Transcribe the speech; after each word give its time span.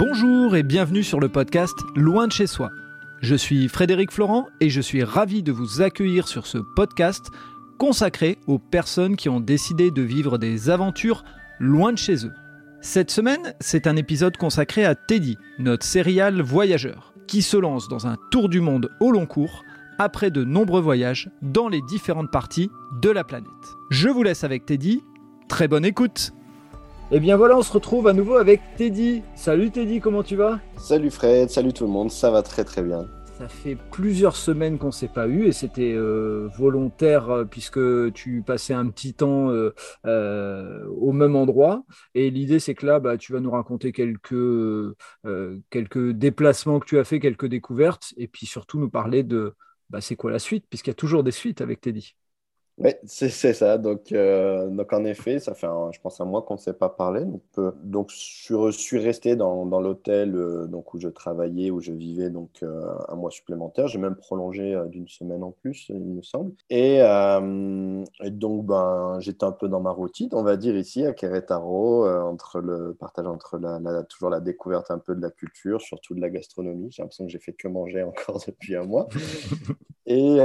Bonjour 0.00 0.56
et 0.56 0.62
bienvenue 0.62 1.02
sur 1.02 1.20
le 1.20 1.28
podcast 1.28 1.78
Loin 1.94 2.26
de 2.26 2.32
chez 2.32 2.46
soi. 2.46 2.70
Je 3.20 3.34
suis 3.34 3.68
Frédéric 3.68 4.10
Florent 4.10 4.46
et 4.58 4.70
je 4.70 4.80
suis 4.80 5.04
ravi 5.04 5.42
de 5.42 5.52
vous 5.52 5.82
accueillir 5.82 6.26
sur 6.26 6.46
ce 6.46 6.56
podcast 6.56 7.30
consacré 7.76 8.38
aux 8.46 8.58
personnes 8.58 9.14
qui 9.14 9.28
ont 9.28 9.40
décidé 9.40 9.90
de 9.90 10.00
vivre 10.00 10.38
des 10.38 10.70
aventures 10.70 11.22
loin 11.58 11.92
de 11.92 11.98
chez 11.98 12.24
eux. 12.24 12.32
Cette 12.80 13.10
semaine, 13.10 13.52
c'est 13.60 13.86
un 13.86 13.94
épisode 13.94 14.38
consacré 14.38 14.86
à 14.86 14.94
Teddy, 14.94 15.36
notre 15.58 15.84
serial 15.84 16.40
voyageur, 16.40 17.12
qui 17.26 17.42
se 17.42 17.58
lance 17.58 17.88
dans 17.88 18.06
un 18.06 18.16
tour 18.30 18.48
du 18.48 18.62
monde 18.62 18.88
au 19.00 19.10
long 19.10 19.26
cours 19.26 19.64
après 19.98 20.30
de 20.30 20.44
nombreux 20.44 20.80
voyages 20.80 21.28
dans 21.42 21.68
les 21.68 21.82
différentes 21.82 22.30
parties 22.30 22.70
de 23.02 23.10
la 23.10 23.22
planète. 23.22 23.50
Je 23.90 24.08
vous 24.08 24.22
laisse 24.22 24.44
avec 24.44 24.64
Teddy. 24.64 25.02
Très 25.50 25.68
bonne 25.68 25.84
écoute 25.84 26.32
et 27.12 27.16
eh 27.16 27.20
bien 27.20 27.36
voilà, 27.36 27.58
on 27.58 27.62
se 27.62 27.72
retrouve 27.72 28.06
à 28.06 28.12
nouveau 28.12 28.36
avec 28.36 28.60
Teddy. 28.76 29.24
Salut 29.34 29.72
Teddy, 29.72 29.98
comment 29.98 30.22
tu 30.22 30.36
vas? 30.36 30.60
Salut 30.76 31.10
Fred, 31.10 31.50
salut 31.50 31.72
tout 31.72 31.82
le 31.82 31.90
monde, 31.90 32.08
ça 32.08 32.30
va 32.30 32.40
très 32.42 32.62
très 32.62 32.82
bien. 32.82 33.08
Ça 33.36 33.48
fait 33.48 33.76
plusieurs 33.90 34.36
semaines 34.36 34.78
qu'on 34.78 34.88
ne 34.88 34.92
s'est 34.92 35.08
pas 35.08 35.26
eu 35.26 35.46
et 35.46 35.52
c'était 35.52 35.92
euh, 35.92 36.48
volontaire 36.56 37.30
euh, 37.30 37.44
puisque 37.44 37.80
tu 38.12 38.44
passais 38.46 38.74
un 38.74 38.86
petit 38.90 39.14
temps 39.14 39.50
euh, 39.50 40.84
au 41.00 41.10
même 41.10 41.34
endroit. 41.34 41.82
Et 42.14 42.30
l'idée, 42.30 42.60
c'est 42.60 42.76
que 42.76 42.86
là, 42.86 43.00
bah, 43.00 43.16
tu 43.16 43.32
vas 43.32 43.40
nous 43.40 43.50
raconter 43.50 43.90
quelques, 43.90 44.94
quelques 45.70 46.10
déplacements 46.12 46.78
que 46.78 46.86
tu 46.86 46.96
as 47.00 47.04
fait, 47.04 47.18
quelques 47.18 47.46
découvertes 47.46 48.14
et 48.18 48.28
puis 48.28 48.46
surtout 48.46 48.78
nous 48.78 48.90
parler 48.90 49.24
de 49.24 49.56
bah, 49.88 50.00
c'est 50.00 50.14
quoi 50.14 50.30
la 50.30 50.38
suite, 50.38 50.66
puisqu'il 50.70 50.90
y 50.90 50.92
a 50.92 50.94
toujours 50.94 51.24
des 51.24 51.32
suites 51.32 51.60
avec 51.60 51.80
Teddy. 51.80 52.14
Oui, 52.82 52.92
c'est 53.04 53.52
ça. 53.52 53.76
Donc, 53.76 54.10
euh, 54.10 54.68
donc, 54.68 54.90
en 54.94 55.04
effet, 55.04 55.38
ça 55.38 55.54
fait, 55.54 55.66
je 55.92 56.00
pense, 56.00 56.18
un 56.22 56.24
mois 56.24 56.40
qu'on 56.40 56.54
ne 56.54 56.58
s'est 56.58 56.72
pas 56.72 56.88
parlé. 56.88 57.26
Donc, 57.26 57.42
euh, 57.58 57.72
donc 57.84 58.10
je 58.10 58.70
suis 58.70 58.98
resté 58.98 59.36
dans, 59.36 59.66
dans 59.66 59.82
l'hôtel 59.82 60.34
euh, 60.34 60.66
où 60.72 60.98
je 60.98 61.08
travaillais, 61.08 61.70
où 61.70 61.80
je 61.80 61.92
vivais 61.92 62.30
donc 62.30 62.62
un 62.62 63.14
mois 63.16 63.30
supplémentaire. 63.30 63.86
J'ai 63.86 63.98
même 63.98 64.16
prolongé 64.16 64.80
d'une 64.88 65.08
semaine 65.08 65.42
en 65.42 65.50
plus, 65.50 65.90
il 65.90 66.00
me 66.00 66.22
semble. 66.22 66.52
Et, 66.70 67.00
donc, 68.30 68.64
ben, 68.64 69.18
j'étais 69.20 69.44
un 69.44 69.52
peu 69.52 69.68
dans 69.68 69.80
ma 69.80 69.90
routine, 69.90 70.30
on 70.32 70.42
va 70.42 70.56
dire 70.56 70.74
ici 70.76 71.04
à 71.04 71.12
Querétaro, 71.12 72.08
entre 72.08 72.60
le 72.60 72.94
partage 72.98 73.26
entre 73.26 73.58
la, 73.58 74.02
toujours 74.04 74.30
la 74.30 74.40
découverte 74.40 74.90
un 74.90 74.98
peu 74.98 75.14
de 75.14 75.20
la 75.20 75.30
culture, 75.30 75.82
surtout 75.82 76.14
de 76.14 76.20
la 76.22 76.30
gastronomie. 76.30 76.90
J'ai 76.90 77.02
l'impression 77.02 77.26
que 77.26 77.30
j'ai 77.30 77.38
fait 77.38 77.52
que 77.52 77.68
manger 77.68 78.02
encore 78.04 78.40
depuis 78.46 78.74
un 78.74 78.84
mois. 78.84 79.06
Et, 80.10 80.38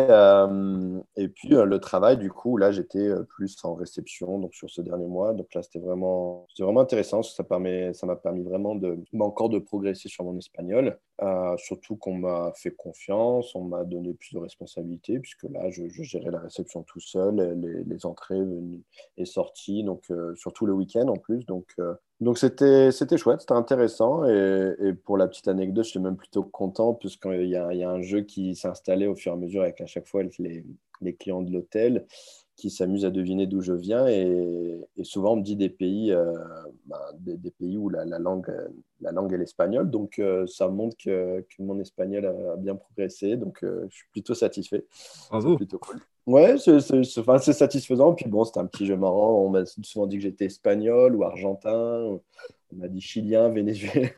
et 1.17 1.27
puis 1.29 1.49
le 1.49 1.79
travail 1.79 2.17
du 2.17 2.29
coup, 2.29 2.57
là, 2.57 2.71
j'étais 2.71 3.07
euh, 3.07 3.23
plus 3.23 3.57
en 3.63 3.73
réception 3.73 4.39
donc 4.39 4.53
sur 4.53 4.69
ce 4.69 4.81
dernier 4.81 5.07
mois. 5.07 5.33
Donc 5.33 5.53
là, 5.53 5.63
c'était 5.63 5.79
vraiment, 5.79 6.47
vraiment 6.59 6.81
intéressant. 6.81 7.23
Ça 7.23 7.43
permet, 7.43 7.93
ça 7.93 8.05
m'a 8.05 8.15
permis 8.15 8.43
vraiment 8.43 8.75
de, 8.75 8.99
encore 9.19 9.49
de 9.49 9.59
progresser 9.59 10.09
sur 10.09 10.23
mon 10.23 10.37
espagnol. 10.37 10.97
Euh, 11.21 11.55
surtout 11.57 11.95
qu'on 11.95 12.15
m'a 12.15 12.51
fait 12.55 12.71
confiance, 12.71 13.55
on 13.55 13.63
m'a 13.63 13.83
donné 13.83 14.13
plus 14.13 14.33
de 14.33 14.39
responsabilités, 14.39 15.19
puisque 15.19 15.43
là, 15.43 15.69
je, 15.69 15.87
gérais 15.87 16.31
la 16.31 16.39
réception 16.39 16.83
tout 16.83 16.99
seul, 16.99 17.35
les, 17.87 18.05
entrées 18.05 18.43
et 19.17 19.25
sorties, 19.25 19.83
donc 19.83 20.03
euh, 20.11 20.35
surtout 20.35 20.65
le 20.65 20.73
week-end 20.73 21.07
en 21.07 21.15
plus. 21.15 21.45
Donc, 21.45 21.75
donc 22.21 22.37
c'était, 22.37 22.91
chouette, 23.17 23.41
c'était 23.41 23.53
intéressant. 23.53 24.25
Et, 24.25 24.93
pour 25.05 25.17
la 25.17 25.27
petite 25.27 25.47
anecdote, 25.47 25.85
je 25.85 25.99
même 25.99 26.17
plutôt 26.17 26.43
content, 26.43 26.93
puisqu'il 26.93 27.47
y 27.47 27.49
y 27.49 27.83
a 27.83 27.89
un 27.89 28.01
jeu 28.01 28.21
qui 28.21 28.55
s'est 28.55 28.67
installé 28.67 29.07
au 29.07 29.15
fur 29.15 29.31
et 29.31 29.35
à 29.35 29.37
mesure 29.37 29.63
avec 29.63 29.81
à 29.81 29.85
chaque 29.85 30.07
fois 30.07 30.23
les 30.23 31.15
clients 31.15 31.41
de 31.41 31.51
l'hôtel 31.51 32.05
qui 32.55 32.69
s'amusent 32.69 33.05
à 33.05 33.11
deviner 33.11 33.47
d'où 33.47 33.61
je 33.61 33.73
viens. 33.73 34.07
Et, 34.07 34.79
souvent, 35.03 35.33
on 35.33 35.37
me 35.37 35.41
dit 35.43 35.55
des 35.55 35.69
pays, 35.69 36.11
euh, 36.11 36.33
ben, 36.85 36.99
des, 37.19 37.51
pays 37.51 37.77
où 37.77 37.89
la, 37.89 38.05
langue, 38.05 38.51
la 39.01 39.11
langue 39.11 39.33
est 39.33 39.37
l'espagnol. 39.37 39.89
Donc, 39.89 40.19
euh, 40.19 40.47
ça 40.47 40.67
montre 40.67 40.95
que, 40.97 41.41
que, 41.41 41.61
mon 41.61 41.79
espagnol 41.79 42.25
a, 42.25 42.55
bien 42.55 42.75
progressé. 42.75 43.35
Donc, 43.35 43.63
euh, 43.63 43.85
je 43.89 43.95
suis 43.95 44.07
plutôt 44.11 44.33
satisfait. 44.33 44.85
Bravo. 45.29 45.51
C'est 45.51 45.57
plutôt 45.57 45.79
cool. 45.79 45.99
Ouais, 46.25 46.57
c'est 46.57 47.53
satisfaisant. 47.53 48.13
Puis 48.13 48.27
bon, 48.27 48.43
c'était 48.45 48.59
un 48.59 48.65
petit 48.65 48.85
jeu 48.85 48.97
marrant. 48.97 49.43
On 49.43 49.49
m'a 49.49 49.65
souvent 49.65 50.07
dit 50.07 50.17
que 50.17 50.23
j'étais 50.23 50.45
espagnol 50.45 51.15
ou 51.15 51.23
argentin. 51.23 52.19
On 52.73 52.77
m'a 52.77 52.87
dit 52.87 53.01
chilien, 53.01 53.49
vénézuélien. 53.49 54.09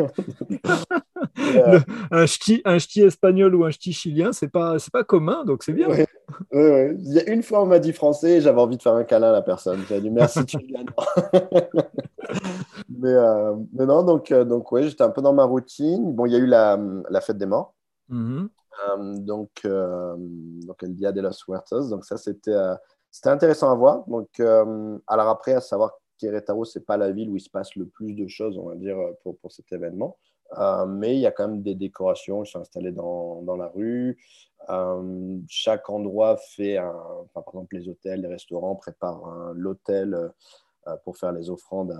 un, 2.11 2.25
ch'ti, 2.25 2.61
un 2.65 2.79
ch'ti 2.79 3.01
espagnol 3.01 3.55
ou 3.55 3.65
un 3.65 3.71
ch'ti 3.71 3.93
chilien, 3.93 4.31
c'est 4.31 4.47
pas, 4.47 4.77
pas 4.91 5.03
commun, 5.03 5.43
donc 5.45 5.63
c'est 5.63 5.73
bien. 5.73 5.87
Il 6.53 7.13
y 7.13 7.19
a 7.19 7.29
une 7.29 7.43
fois, 7.43 7.61
on 7.61 7.65
m'a 7.65 7.79
dit 7.79 7.93
français 7.93 8.37
et 8.37 8.41
j'avais 8.41 8.61
envie 8.61 8.77
de 8.77 8.81
faire 8.81 8.93
un 8.93 9.03
câlin 9.03 9.29
à 9.29 9.33
la 9.33 9.41
personne. 9.41 9.81
J'ai 9.87 10.01
dit 10.01 10.09
merci, 10.09 10.45
tu 10.45 10.57
mais, 12.89 13.13
euh, 13.13 13.55
mais 13.73 13.85
non, 13.85 14.03
donc, 14.03 14.31
euh, 14.31 14.43
donc 14.43 14.71
ouais, 14.71 14.83
j'étais 14.83 15.03
un 15.03 15.09
peu 15.09 15.21
dans 15.21 15.33
ma 15.33 15.43
routine. 15.43 16.13
Bon, 16.13 16.25
il 16.25 16.33
y 16.33 16.35
a 16.35 16.39
eu 16.39 16.45
la, 16.45 16.79
la 17.09 17.21
fête 17.21 17.37
des 17.37 17.45
morts. 17.45 17.73
Mm-hmm. 18.09 18.47
Euh, 18.89 19.17
donc, 19.19 19.49
donc, 19.63 20.83
El 20.83 20.95
Dia 20.95 21.11
de 21.11 21.21
los 21.21 21.43
Huertos. 21.47 21.89
Donc, 21.89 22.05
ça, 22.05 22.17
c'était 22.17 22.55
c'était 23.09 23.29
intéressant 23.29 23.71
à 23.71 23.75
voir. 23.75 24.03
Donc, 24.07 24.27
alors 24.39 25.29
après, 25.29 25.53
à 25.53 25.61
savoir 25.61 25.93
Querétaro, 26.17 26.65
c'est 26.65 26.85
pas 26.85 26.97
la 26.97 27.11
ville 27.11 27.29
où 27.29 27.35
il 27.35 27.41
se 27.41 27.49
passe 27.49 27.75
le 27.75 27.85
plus 27.85 28.13
de 28.13 28.27
choses, 28.27 28.57
on 28.57 28.67
va 28.69 28.75
dire, 28.75 28.97
pour, 29.23 29.37
pour 29.37 29.51
cet 29.51 29.71
événement. 29.71 30.17
Euh, 30.57 30.85
mais 30.85 31.15
il 31.15 31.19
y 31.19 31.25
a 31.25 31.31
quand 31.31 31.47
même 31.47 31.61
des 31.61 31.75
décorations 31.75 32.43
qui 32.43 32.51
sont 32.51 32.59
installées 32.59 32.91
dans, 32.91 33.41
dans 33.41 33.55
la 33.55 33.67
rue. 33.67 34.17
Euh, 34.69 35.37
chaque 35.47 35.89
endroit 35.89 36.37
fait 36.37 36.77
un, 36.77 36.95
par 37.33 37.43
exemple, 37.47 37.75
les 37.75 37.89
hôtels, 37.89 38.21
les 38.21 38.27
restaurants 38.27 38.75
préparent 38.75 39.53
l'hôtel 39.53 40.13
euh, 40.87 40.95
pour 41.03 41.17
faire 41.17 41.31
les 41.31 41.49
offrandes 41.49 41.97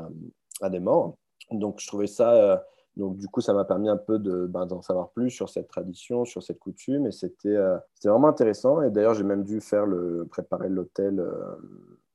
à, 0.61 0.69
des 0.69 0.79
morts. 0.79 1.17
Donc, 1.51 1.79
je 1.79 1.87
trouvais 1.87 2.07
ça. 2.07 2.65
donc, 2.95 3.17
du 3.17 3.27
coup, 3.27 3.41
ça 3.41 3.53
m'a 3.53 3.65
permis 3.65 3.89
un 3.89 3.97
peu 3.97 4.17
ben, 4.17 4.65
d'en 4.65 4.81
savoir 4.81 5.09
plus 5.11 5.29
sur 5.29 5.49
cette 5.49 5.67
tradition, 5.67 6.25
sur 6.25 6.41
cette 6.41 6.59
coutume. 6.59 7.07
Et 7.07 7.11
c'était 7.11 7.57
vraiment 8.03 8.29
intéressant. 8.29 8.81
Et 8.81 8.91
d'ailleurs, 8.91 9.13
j'ai 9.13 9.23
même 9.23 9.43
dû 9.43 9.61
faire 9.61 9.85
le, 9.85 10.25
préparer 10.29 10.69
l'hôtel 10.69 11.23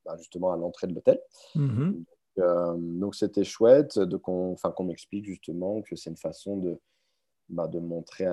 ben, 0.05 0.17
justement 0.17 0.51
à 0.51 0.57
l'entrée 0.57 0.87
de 0.87 0.93
l'hôtel. 0.93 1.19
Mm-hmm. 1.55 2.03
Euh, 2.39 2.75
donc 2.77 3.15
c'était 3.15 3.43
chouette 3.43 3.99
qu'on 4.23 4.55
m'explique 4.83 5.25
justement 5.25 5.81
que 5.83 5.95
c'est 5.95 6.09
une 6.09 6.17
façon 6.17 6.57
de, 6.57 6.79
bah, 7.53 7.67
de 7.67 7.79
montrer 7.79 8.27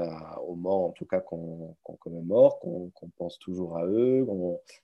aux 0.47 0.55
morts, 0.55 0.87
en 0.87 0.91
tout 0.91 1.05
cas 1.05 1.21
qu'on 1.21 1.75
qu 1.85 1.93
commémore, 1.99 2.59
qu'on 2.59 2.91
pense 3.19 3.39
toujours 3.39 3.77
à 3.77 3.87
eux. 3.87 4.27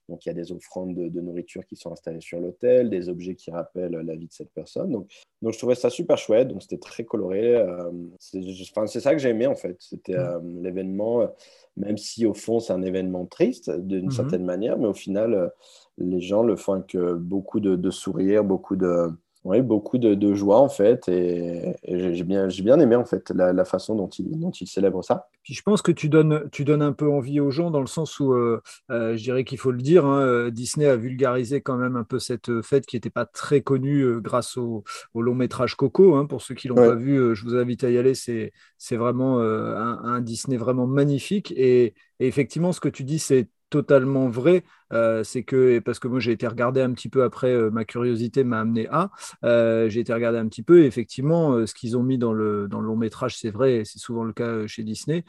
donc 0.09 0.25
il 0.25 0.29
y 0.29 0.31
a 0.31 0.35
des 0.35 0.53
offrandes 0.53 0.95
de, 0.95 1.21
nourriture 1.21 1.67
qui 1.67 1.77
sont 1.77 1.93
installées 1.93 2.21
sur 2.21 2.41
l'hôtel, 2.41 2.91
des 2.91 3.09
objets 3.09 3.35
qui 3.35 3.51
rappellent 3.51 3.97
la 3.97 4.15
vie 4.15 4.27
de 4.27 4.33
cette 4.33 4.51
personne. 4.51 4.91
Donc, 4.91 5.09
donc 5.43 5.53
je 5.53 5.59
trouvais 5.59 5.75
ça 5.75 5.91
super 5.91 6.19
chouette, 6.19 6.49
donc 6.49 6.63
c'était 6.63 6.79
très 6.79 7.05
coloré. 7.05 7.57
Euh, 7.57 7.91
c'est 8.19 9.01
ça 9.01 9.13
que 9.13 9.19
j'ai 9.19 9.31
aimé 9.31 9.47
en 9.47 9.57
fait. 9.57 9.77
C'était 9.81 10.17
euh, 10.17 10.39
l'événement, 10.61 11.29
même 11.77 11.97
si 11.99 12.27
au 12.27 12.35
fond 12.35 12.61
c'est 12.61 12.73
un 12.73 12.83
événement 12.83 13.27
triste 13.27 13.71
d'une 13.71 14.07
mmh 14.07 14.11
certaine 14.11 14.45
manière, 14.45 14.79
mais 14.79 14.87
au 14.87 14.95
final 14.95 15.51
les 15.99 16.21
gens 16.21 16.43
le 16.43 16.57
font 16.57 16.75
avec 16.75 16.97
beaucoup 16.97 17.61
de, 17.61 17.75
de 17.75 17.91
sourires, 17.91 18.45
beaucoup 18.45 18.77
de, 18.77 19.11
oui, 19.47 19.63
beaucoup 19.63 19.97
de, 19.97 20.35
joie 20.35 20.59
en 20.59 20.69
fait, 20.69 21.09
et, 21.09 21.77
j'ai 21.87 22.25
bien, 22.25 22.49
bien 22.49 22.81
aimé 22.81 22.97
en 22.97 23.05
fait 23.05 23.31
la, 23.31 23.65
façon 23.65 23.95
dont 23.95 24.09
il, 24.09 24.39
dont 24.41 24.51
il 24.51 24.67
célèbre 24.67 25.05
ça. 25.05 25.29
Puis 25.45 25.55
je 25.55 25.63
pense 25.63 25.83
que 25.83 25.93
tu 25.93 26.09
donnes, 26.09 26.49
tu 26.51 26.65
donnes 26.65 26.83
un 26.83 26.93
peu 26.93 27.09
envie 27.09 27.39
aux 27.39 27.53
gens 27.53 27.71
dans 27.71 27.81
le 27.81 27.87
sens 27.87 28.19
où, 28.19 28.33
euh, 28.33 28.61
euh, 28.91 29.17
je 29.17 29.23
dirais 29.23 29.45
qu'il 29.45 29.59
faut 29.59 29.71
le 29.71 29.81
dire, 29.81 30.05
hein, 30.05 30.21
euh, 30.21 30.51
Disney 30.51 30.87
a 30.87 30.97
vulgarisé 30.97 31.61
quand 31.61 31.77
même 31.77 31.95
un 31.95 32.03
peu 32.03 32.19
cette 32.19 32.61
fête 32.63 32.87
qui 32.87 32.97
n'était 32.97 33.09
pas 33.09 33.25
très 33.25 33.61
connue 33.61 34.21
grâce 34.21 34.57
au, 34.57 34.83
long 35.15 35.37
métrage 35.37 35.77
Coco. 35.77 36.17
Hein. 36.17 36.27
pour 36.27 36.43
ceux 36.43 36.57
qui 36.57 36.67
l'ont 36.67 36.75
pas 36.75 36.97
vu, 36.97 37.37
je 37.37 37.45
vous 37.45 37.55
invite 37.55 37.85
à 37.85 37.91
y 37.91 37.99
aller. 37.99 38.15
C'est, 38.15 38.53
c'est 38.79 38.97
vraiment 38.97 39.39
un, 39.41 40.21
Disney 40.21 40.57
vraiment 40.57 40.89
magnifique. 40.89 41.53
et 41.57 41.95
effectivement, 42.19 42.73
ce 42.73 42.81
que 42.81 42.89
tu 42.89 43.05
dis, 43.05 43.21
c'est 43.21 43.49
totalement 43.71 44.29
vrai. 44.29 44.65
Euh, 44.93 45.25
c'est 45.25 45.43
que, 45.43 45.81
parce 45.81 45.99
que 45.99 46.07
moi 46.09 46.21
j'ai 46.21 46.33
été 46.33 46.47
regarder 46.47 46.81
un 46.81 46.93
petit 46.93 47.09
peu 47.09 47.25
après, 47.25 47.53
euh, 47.53 47.71
ma 47.71 47.85
curiosité 47.85 48.45
m'a 48.45 48.61
amené 48.61 48.87
à, 48.91 49.11
euh, 49.45 49.89
j'ai 49.89 50.01
été 50.01 50.13
regarder 50.15 50.39
un 50.39 50.47
petit 50.49 50.63
peu, 50.63 50.83
et 50.83 50.87
effectivement, 50.87 51.67
ce 51.67 51.75
qu'ils 51.75 51.97
ont 51.97 52.03
mis 52.03 52.19
dans 52.19 52.33
le, 52.33 52.69
dans 52.69 52.81
le 52.81 52.87
long 52.87 52.97
métrage, 52.97 53.37
c'est 53.37 53.51
vrai, 53.51 53.83
c'est 53.85 53.99
souvent 53.99 54.25
le 54.25 54.33
cas 54.33 54.67
chez 54.67 54.83
Disney, 54.85 55.25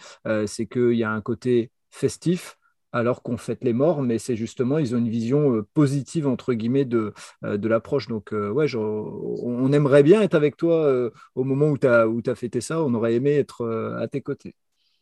c'est 0.46 0.68
qu'il 0.68 0.94
y 0.94 1.04
a 1.04 1.12
un 1.12 1.22
côté 1.22 1.72
festif, 1.90 2.58
alors 2.94 3.22
qu'on 3.22 3.38
fête 3.38 3.64
les 3.64 3.74
morts, 3.74 4.02
mais 4.02 4.18
c'est 4.20 4.36
justement, 4.36 4.78
ils 4.78 4.96
ont 4.96 4.98
une 5.00 5.10
vision 5.10 5.64
positive, 5.74 6.28
entre 6.28 6.54
guillemets, 6.54 6.86
de, 6.86 7.14
de 7.44 7.68
l'approche. 7.68 8.08
Donc, 8.08 8.32
ouais, 8.32 8.68
on 8.76 9.72
aimerait 9.72 10.04
bien 10.04 10.22
être 10.22 10.36
avec 10.36 10.58
toi 10.58 11.12
au 11.36 11.44
moment 11.44 11.68
où 11.70 11.78
tu 11.78 11.88
as, 11.88 12.06
as 12.28 12.36
fêté 12.36 12.62
ça, 12.62 12.82
on 12.84 12.94
aurait 12.94 13.16
aimé 13.16 13.32
être 13.36 13.68
à 14.00 14.08
tes 14.08 14.22
côtés. 14.22 14.56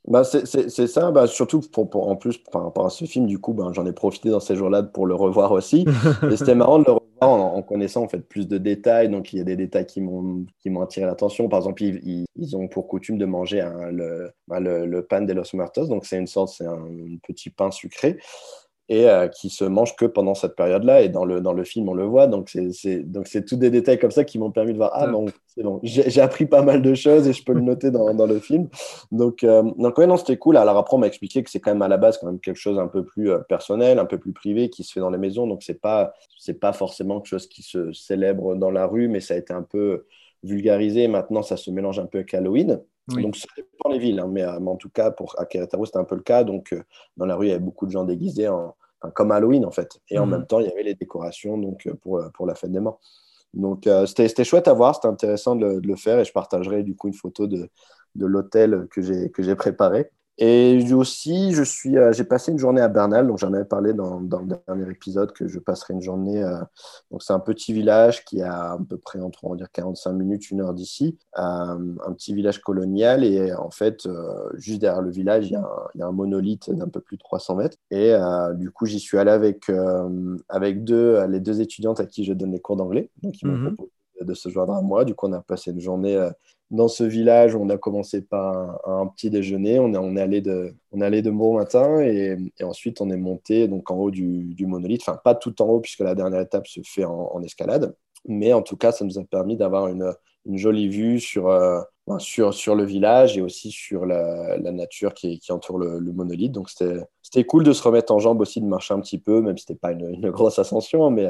Bah, 0.07 0.23
c'est 0.23 0.67
ça, 0.87 1.09
bah, 1.09 1.25
surtout 1.25 1.61
pour, 1.61 2.07
en 2.07 2.15
plus 2.15 2.37
par 2.37 2.63
rapport 2.63 2.85
à 2.85 2.89
ce 2.91 3.05
film, 3.05 3.25
du 3.25 3.39
coup, 3.39 3.53
ben, 3.53 3.73
j'en 3.73 3.87
ai 3.87 3.91
profité 3.91 4.29
dans 4.29 4.39
ces 4.39 4.55
jours-là 4.55 4.83
pour 4.83 5.07
le 5.07 5.15
revoir 5.15 5.51
aussi. 5.51 5.85
Et 6.31 6.37
c'était 6.37 6.53
marrant 6.53 6.77
de 6.77 6.85
le 6.85 6.91
revoir 6.91 7.55
en, 7.55 7.61
connaissant 7.63 8.03
en 8.03 8.07
fait 8.07 8.19
plus 8.19 8.47
de 8.47 8.59
détails. 8.59 9.09
Donc 9.09 9.33
il 9.33 9.37
y 9.37 9.41
a 9.41 9.43
des 9.43 9.55
détails 9.55 9.87
qui 9.87 10.01
m'ont 10.01 10.45
attiré 10.81 11.07
l'attention. 11.07 11.49
Par 11.49 11.57
exemple, 11.57 11.81
ils, 11.83 12.25
ils, 12.35 12.55
ont 12.55 12.67
pour 12.67 12.87
coutume 12.87 13.17
de 13.17 13.25
manger 13.25 13.67
le, 13.91 14.29
bah, 14.47 14.59
le, 14.59 15.01
pan 15.01 15.21
de 15.21 15.33
los 15.33 15.53
muertos. 15.53 15.87
Donc 15.87 16.05
c'est 16.05 16.17
une 16.17 16.27
sorte, 16.27 16.53
c'est 16.55 16.67
un, 16.67 16.85
petit 17.23 17.49
pain 17.49 17.71
sucré. 17.71 18.19
Et 18.87 19.09
euh, 19.09 19.27
qui 19.27 19.49
se 19.49 19.63
mange 19.63 19.95
que 19.95 20.05
pendant 20.05 20.35
cette 20.35 20.55
période-là. 20.55 21.01
Et 21.01 21.09
dans 21.09 21.25
le, 21.25 21.41
dans 21.41 21.53
le 21.53 21.63
film, 21.63 21.89
on 21.89 21.93
le 21.93 22.03
voit. 22.03 22.27
Donc, 22.27 22.49
c'est, 22.49 22.99
donc 22.99 23.27
c'est 23.27 23.43
tous 23.43 23.55
des 23.55 23.71
détails 23.71 23.97
comme 23.97 24.11
ça 24.11 24.23
qui 24.23 24.37
m'ont 24.37 24.51
permis 24.51 24.73
de 24.73 24.77
voir 24.77 24.91
Ah, 24.93 25.07
bon, 25.07 25.25
c'est 25.47 25.63
bon, 25.63 25.79
j'ai, 25.83 26.21
appris 26.21 26.45
pas 26.45 26.61
mal 26.61 26.81
de 26.81 26.93
choses 26.93 27.27
et 27.27 27.33
je 27.33 27.43
peux 27.43 27.53
le 27.53 27.61
noter 27.61 27.89
dans, 27.89 28.13
dans 28.13 28.27
le 28.27 28.39
film. 28.39 28.69
Donc, 29.11 29.43
euh, 29.43 29.63
donc 29.77 29.97
ouais, 29.97 30.07
non, 30.07 30.17
c'était 30.17 30.37
cool. 30.37 30.57
Alors, 30.57 30.77
après, 30.77 30.95
on 30.95 30.99
m'a 30.99 31.07
expliqué 31.07 31.43
que 31.43 31.49
c'est 31.49 31.59
quand 31.59 31.71
même 31.71 31.81
à 31.81 31.87
la 31.87 31.97
base 31.97 32.17
quand 32.17 32.27
même 32.27 32.39
quelque 32.39 32.59
chose 32.59 32.77
un 32.77 32.87
peu 32.87 33.03
plus 33.03 33.31
euh, 33.31 33.39
personnel, 33.39 33.97
un 33.97 34.05
peu 34.05 34.19
plus 34.19 34.33
privé 34.33 34.69
qui 34.69 34.83
se 34.83 34.93
fait 34.93 34.99
dans 34.99 35.09
les 35.09 35.17
maisons. 35.17 35.47
Donc, 35.47 35.63
c'est 35.63 35.81
pas, 35.81 36.13
c'est 36.37 36.59
pas 36.59 36.73
forcément 36.73 37.19
quelque 37.19 37.29
chose 37.29 37.47
qui 37.47 37.63
se 37.63 37.91
célèbre 37.91 38.55
dans 38.55 38.71
la 38.71 38.85
rue, 38.85 39.07
mais 39.07 39.19
ça 39.19 39.33
a 39.33 39.37
été 39.37 39.53
un 39.53 39.63
peu 39.63 40.05
vulgarisé. 40.43 41.07
Maintenant, 41.07 41.41
ça 41.41 41.57
se 41.57 41.71
mélange 41.71 41.97
un 41.97 42.05
peu 42.05 42.19
avec 42.19 42.33
Halloween. 42.35 42.79
Donc, 43.07 43.35
ça 43.35 43.47
dépend 43.55 43.89
les 43.89 43.99
villes, 43.99 44.19
hein, 44.19 44.27
mais, 44.29 44.43
euh, 44.43 44.59
mais, 44.59 44.71
en 44.71 44.75
tout 44.77 44.89
cas, 44.89 45.11
pour, 45.11 45.39
à 45.39 45.45
Querétaro, 45.45 45.85
c'était 45.85 45.99
un 45.99 46.05
peu 46.05 46.15
le 46.15 46.21
cas. 46.21 46.43
Donc, 46.43 46.73
euh, 46.73 46.83
dans 47.17 47.25
la 47.25 47.35
rue, 47.35 47.47
il 47.47 47.49
y 47.49 47.51
avait 47.51 47.59
beaucoup 47.59 47.85
de 47.85 47.91
gens 47.91 48.03
déguisés, 48.03 48.47
en, 48.47 48.75
comme 49.13 49.31
Halloween, 49.31 49.65
en 49.65 49.71
fait. 49.71 49.99
Et 50.09 50.17
en 50.17 50.25
mhm. 50.25 50.31
même 50.31 50.47
temps, 50.47 50.59
il 50.59 50.67
y 50.67 50.71
avait 50.71 50.83
les 50.83 50.95
décorations 50.95 51.57
donc, 51.57 51.85
euh, 51.85 51.93
pour, 52.01 52.23
pour 52.33 52.47
la 52.47 52.55
fête 52.55 52.71
des 52.71 52.79
morts. 52.79 52.99
Donc, 53.53 53.87
c'était 54.05 54.43
chouette 54.43 54.67
à 54.67 54.73
voir, 54.73 54.95
c'était 54.95 55.07
intéressant 55.07 55.55
de, 55.55 55.79
de, 55.79 55.87
le 55.87 55.95
faire. 55.95 56.19
Et 56.19 56.25
je 56.25 56.33
partagerai 56.33 56.83
du 56.83 56.93
coup 56.93 57.07
une 57.07 57.13
photo 57.13 57.47
de, 57.47 57.69
de 58.15 58.25
l'hôtel 58.25 58.87
que 58.91 59.01
j'ai 59.01 59.55
préparé. 59.55 60.09
Et 60.37 60.91
aussi, 60.91 61.53
je 61.53 61.63
suis, 61.63 61.97
euh, 61.97 62.11
j'ai 62.11 62.25
passé 62.25 62.51
une 62.51 62.57
journée 62.57 62.81
à 62.81 62.89
Bernal, 62.89 63.25
donc 63.25 63.37
j'en 63.37 63.53
avais 63.53 63.63
parlé 63.63 63.93
dans, 63.93 64.19
dans, 64.19 64.41
le 64.41 64.57
dernier 64.67 64.91
épisode 64.91 65.31
que 65.31 65.47
je 65.47 65.59
passerai 65.59 65.93
une 65.93 66.01
journée. 66.01 66.43
Euh, 66.43 66.59
donc 67.09 67.23
c'est 67.23 67.31
un 67.31 67.39
petit 67.39 67.71
village 67.71 68.25
qui 68.25 68.41
a 68.41 68.73
à 68.73 68.77
peu 68.77 68.97
près 68.97 69.21
entre 69.21 69.45
on 69.45 69.51
va 69.51 69.55
dire 69.55 69.71
45 69.71 70.11
minutes, 70.11 70.51
une 70.51 70.59
heure 70.59 70.73
d'ici, 70.73 71.17
euh, 71.37 71.41
un 71.41 72.13
petit 72.13 72.33
village 72.33 72.59
colonial 72.59 73.23
et 73.23 73.53
en 73.53 73.71
fait 73.71 74.07
juste 74.55 74.81
derrière 74.81 75.01
le 75.01 75.11
village 75.11 75.47
il 75.47 75.53
y 75.53 75.55
a 75.55 75.61
un, 75.61 75.87
il 75.93 75.99
y 75.99 76.01
a 76.01 76.07
un 76.07 76.11
monolithe 76.11 76.69
d'un 76.69 76.89
peu 76.89 76.99
plus 76.99 77.15
de 77.15 77.21
300 77.21 77.55
mètres 77.55 77.77
et 77.91 78.13
du 78.55 78.71
coup 78.71 78.85
j'y 78.85 78.99
suis 78.99 79.17
allé 79.17 79.31
avec 79.31 79.71
avec 80.49 80.83
deux 80.83 81.25
les 81.27 81.39
deux 81.39 81.61
étudiantes 81.61 81.99
à 81.99 82.05
qui 82.05 82.23
je 82.23 82.33
donne 82.33 82.51
les 82.51 82.59
cours 82.59 82.75
d'anglais, 82.75 83.09
donc 83.21 83.41
ils 83.41 83.47
m'ont 83.47 83.57
mhm. 83.57 83.75
proposé 83.75 83.91
de 84.21 84.33
se 84.33 84.49
joindre 84.49 84.73
à 84.73 84.81
moi. 84.81 85.05
Du 85.05 85.15
coup 85.15 85.27
on 85.27 85.33
a 85.33 85.41
passé 85.41 85.71
une 85.71 85.79
journée 85.79 86.29
dans 86.71 86.87
ce 86.87 87.03
village. 87.03 87.55
On 87.55 87.69
a 87.69 87.77
commencé 87.77 88.21
par 88.21 88.79
un, 88.87 89.07
petit 89.07 89.29
déjeuner. 89.29 89.79
On 89.79 90.15
est, 90.15 90.21
allé 90.21 90.41
de, 90.41 90.73
on 90.91 91.01
est 91.01 91.05
allé 91.05 91.21
de 91.21 91.31
bon 91.31 91.55
matin 91.55 91.99
et, 92.01 92.37
ensuite 92.63 93.01
on 93.01 93.09
est 93.09 93.17
monté 93.17 93.67
donc 93.67 93.89
en 93.91 93.95
haut 93.95 94.11
du, 94.11 94.55
monolithe. 94.59 95.01
Enfin, 95.01 95.19
pas 95.23 95.35
tout 95.35 95.61
en 95.61 95.65
haut 95.65 95.79
puisque 95.79 95.99
la 95.99 96.15
dernière 96.15 96.41
étape 96.41 96.67
se 96.67 96.81
fait 96.83 97.05
en, 97.05 97.41
escalade. 97.43 97.95
Mais 98.27 98.53
en 98.53 98.61
tout 98.61 98.77
cas, 98.77 98.91
ça 98.91 99.05
nous 99.05 99.19
a 99.19 99.23
permis 99.23 99.55
d'avoir 99.55 99.87
une, 99.87 100.11
jolie 100.53 100.89
vue 100.89 101.19
sur, 101.19 101.49
euh, 101.49 101.81
sur, 102.17 102.53
sur 102.53 102.75
le 102.75 102.83
village 102.83 103.37
et 103.37 103.41
aussi 103.41 103.71
sur 103.71 104.05
la, 104.05 104.57
nature 104.59 105.13
qui, 105.13 105.39
qui 105.39 105.51
entoure 105.51 105.77
le, 105.77 105.99
monolithe. 105.99 106.51
Donc 106.51 106.69
c'était 106.69 107.43
cool 107.43 107.63
de 107.63 107.73
se 107.73 107.83
remettre 107.83 108.11
en 108.11 108.19
jambe 108.19 108.41
aussi, 108.41 108.61
de 108.61 108.65
marcher 108.65 108.93
un 108.95 108.99
petit 108.99 109.19
peu, 109.19 109.41
même 109.41 109.57
si 109.57 109.65
ce 109.65 109.71
n'était 109.73 109.79
pas 109.79 109.91
une, 109.91 110.09
une, 110.09 110.31
grosse 110.31 110.57
ascension, 110.57 111.11
mais, 111.11 111.29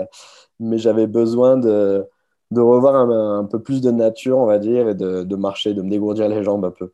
mais 0.60 0.78
j'avais 0.78 1.08
besoin 1.08 1.58
de 1.58 2.08
de 2.52 2.62
revoir 2.62 2.96
un, 2.96 3.46
peu 3.46 3.62
plus 3.62 3.82
de 3.82 3.92
nature, 3.92 4.38
on 4.38 4.46
va 4.46 4.60
dire, 4.60 4.90
et 4.90 4.96
de, 4.96 5.36
marcher, 5.36 5.74
de 5.74 5.82
me 5.82 5.90
dégourdir 5.90 6.30
les 6.30 6.44
jambes 6.44 6.66
un 6.66 6.72
peu. 6.72 6.92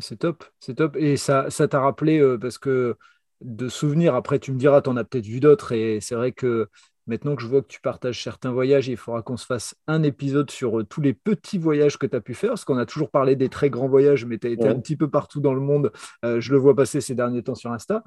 c'est 0.00 0.18
top, 0.18 0.44
c'est 0.58 0.74
top. 0.74 0.96
Et 0.96 1.16
ça 1.16 1.48
t'a 1.50 1.80
rappelé, 1.80 2.18
euh, 2.18 2.38
parce 2.38 2.58
que 2.58 2.96
de 3.40 3.68
souvenirs, 3.68 4.14
après 4.14 4.38
tu 4.38 4.52
me 4.52 4.58
diras, 4.58 4.82
tu 4.82 4.90
en 4.90 4.96
as 4.96 5.04
peut-être 5.04 5.26
vu 5.26 5.40
d'autres, 5.40 5.72
et 5.72 6.00
c'est 6.00 6.14
vrai 6.14 6.32
que 6.32 6.68
maintenant 7.06 7.34
que 7.34 7.42
je 7.42 7.46
vois 7.46 7.62
que 7.62 7.66
tu 7.66 7.80
partages 7.80 8.22
certains 8.22 8.52
voyages, 8.52 8.88
il 8.88 8.96
faudra 8.96 9.22
qu'on 9.22 9.36
se 9.36 9.46
fasse 9.46 9.74
un 9.86 10.02
épisode 10.02 10.50
sur 10.50 10.80
euh, 10.80 10.84
tous 10.84 11.00
les 11.00 11.14
petits 11.14 11.58
voyages 11.58 11.98
que 11.98 12.06
tu 12.06 12.16
as 12.16 12.20
pu 12.20 12.34
faire, 12.34 12.50
parce 12.50 12.64
qu'on 12.64 12.78
a 12.78 12.86
toujours 12.86 13.10
parlé 13.10 13.36
des 13.36 13.48
très 13.48 13.70
grands 13.70 13.88
voyages, 13.88 14.24
mais 14.24 14.38
tu 14.38 14.46
as 14.46 14.50
été 14.50 14.68
un 14.68 14.78
petit 14.78 14.96
peu 14.96 15.08
partout 15.08 15.40
dans 15.40 15.54
le 15.54 15.60
monde. 15.60 15.92
Euh, 16.24 16.40
je 16.40 16.52
le 16.52 16.58
vois 16.58 16.74
passer 16.74 17.00
ces 17.00 17.14
derniers 17.14 17.42
temps 17.42 17.54
sur 17.54 17.72
Insta. 17.72 18.02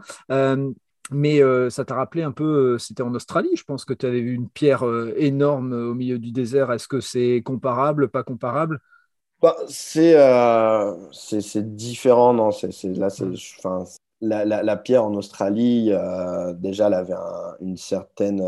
Mais 1.12 1.42
euh, 1.42 1.70
ça 1.70 1.84
t'a 1.86 1.96
rappelé 1.96 2.24
un 2.24 2.32
peu, 2.32 2.76
euh, 2.76 2.78
c'était 2.78 3.04
en 3.04 3.14
Australie, 3.14 3.56
je 3.56 3.64
pense 3.64 3.86
que 3.86 3.94
tu 3.94 4.06
avais 4.06 4.22
vu 4.22 4.34
une 4.34 4.50
pierre 4.50 4.86
euh, 4.86 5.14
énorme 5.18 5.74
au 5.74 5.94
milieu 5.94 6.18
du 6.18 6.32
désert. 6.32 6.72
Est-ce 6.72 6.88
que 6.88 7.02
c'est 7.02 7.42
comparable, 7.44 8.10
pas 8.10 8.24
comparable? 8.24 8.80
Bah, 9.42 9.58
C'est 9.68 10.16
différent, 11.76 12.34
non 12.34 12.52
c'est, 12.52 12.72
là, 12.96 13.08
enfin, 13.60 13.84
la, 14.22 14.46
la, 14.46 14.78
pierre 14.78 15.04
en 15.04 15.14
Australie, 15.16 15.92
déjà, 16.56 16.88
elle 16.88 16.94
avait 16.94 17.14
une 17.60 17.76
certaine 17.76 18.42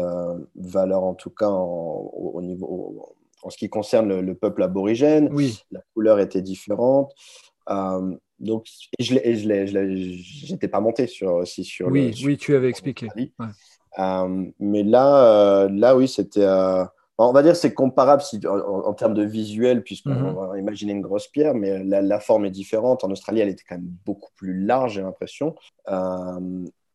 valeur, 0.55 1.03
en 1.03 1.15
tout 1.15 1.31
cas 1.31 1.49
au, 1.49 2.41
niveau, 2.41 3.13
en 3.43 3.49
ce 3.49 3.57
qui 3.57 3.67
concerne 3.67 4.07
le, 4.07 4.21
le 4.21 4.35
peuple 4.35 4.63
aborigène. 4.63 5.27
Oui. 5.33 5.61
La 5.71 5.81
couleur 5.93 6.19
était 6.19 6.41
différente 6.41 7.13
donc, 8.39 8.67
je 8.99 9.15
n'étais 10.51 10.67
pas 10.67 10.79
monté 10.79 11.07
sur, 11.07 11.33
aussi 11.35 11.63
sur 11.63 11.87
oui, 11.87 12.13
oui, 12.25 12.37
tu 12.37 12.55
avais 12.55 12.69
expliqué. 12.69 13.07
Euh, 13.99 14.45
mais 14.59 14.83
là, 14.83 15.63
euh, 15.63 15.69
là, 15.69 15.95
oui, 15.95 16.07
c'était. 16.07 16.43
Euh, 16.43 16.83
on 17.17 17.31
va 17.31 17.43
dire 17.43 17.55
c'est 17.55 17.73
comparable 17.73 18.21
si, 18.21 18.41
en, 18.45 18.93
termes 18.93 19.13
de 19.13 19.23
visuel, 19.23 19.83
puisqu'on 19.83 20.09
mhm. 20.09 20.35
va 20.35 20.59
imaginer 20.59 20.91
une 20.91 21.01
grosse 21.01 21.29
pierre, 21.29 21.53
mais 21.53 21.81
la, 21.81 22.01
la, 22.01 22.19
forme 22.19 22.43
est 22.43 22.51
différente. 22.51 23.05
En 23.05 23.11
Australie, 23.11 23.39
elle 23.39 23.47
était 23.47 23.63
quand 23.67 23.75
même 23.75 23.89
beaucoup 24.05 24.31
plus 24.35 24.65
large, 24.65 24.95
j'ai 24.95 25.01
l'impression. 25.01 25.55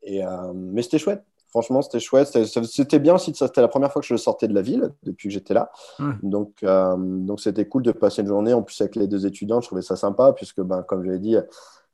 et, 0.02 0.22
mais 0.54 0.82
c'était 0.82 0.98
chouette. 0.98 1.24
Franchement, 1.50 1.82
c'était 1.82 2.00
chouette. 2.00 2.28
C'était 2.64 2.98
bien 2.98 3.14
aussi. 3.14 3.32
C'était 3.34 3.60
la 3.60 3.68
première 3.68 3.92
fois 3.92 4.00
que 4.00 4.06
je 4.06 4.16
sortais 4.16 4.48
de 4.48 4.54
la 4.54 4.62
ville 4.62 4.90
depuis 5.02 5.28
que 5.28 5.34
j'étais 5.34 5.54
là. 5.54 5.70
Donc, 6.22 6.62
euh, 6.62 6.96
donc 6.96 7.40
c'était 7.40 7.66
cool 7.66 7.82
de 7.82 7.92
passer 7.92 8.22
une 8.22 8.28
journée. 8.28 8.52
En 8.52 8.62
plus, 8.62 8.80
avec 8.80 8.96
les 8.96 9.08
deux 9.08 9.26
étudiants, 9.26 9.60
je 9.60 9.66
trouvais 9.66 9.82
ça 9.82 9.96
sympa 9.96 10.32
puisque, 10.32 10.60
ben, 10.60 10.82
comme 10.82 11.04
je 11.04 11.10
l'ai 11.10 11.18
dit, 11.18 11.36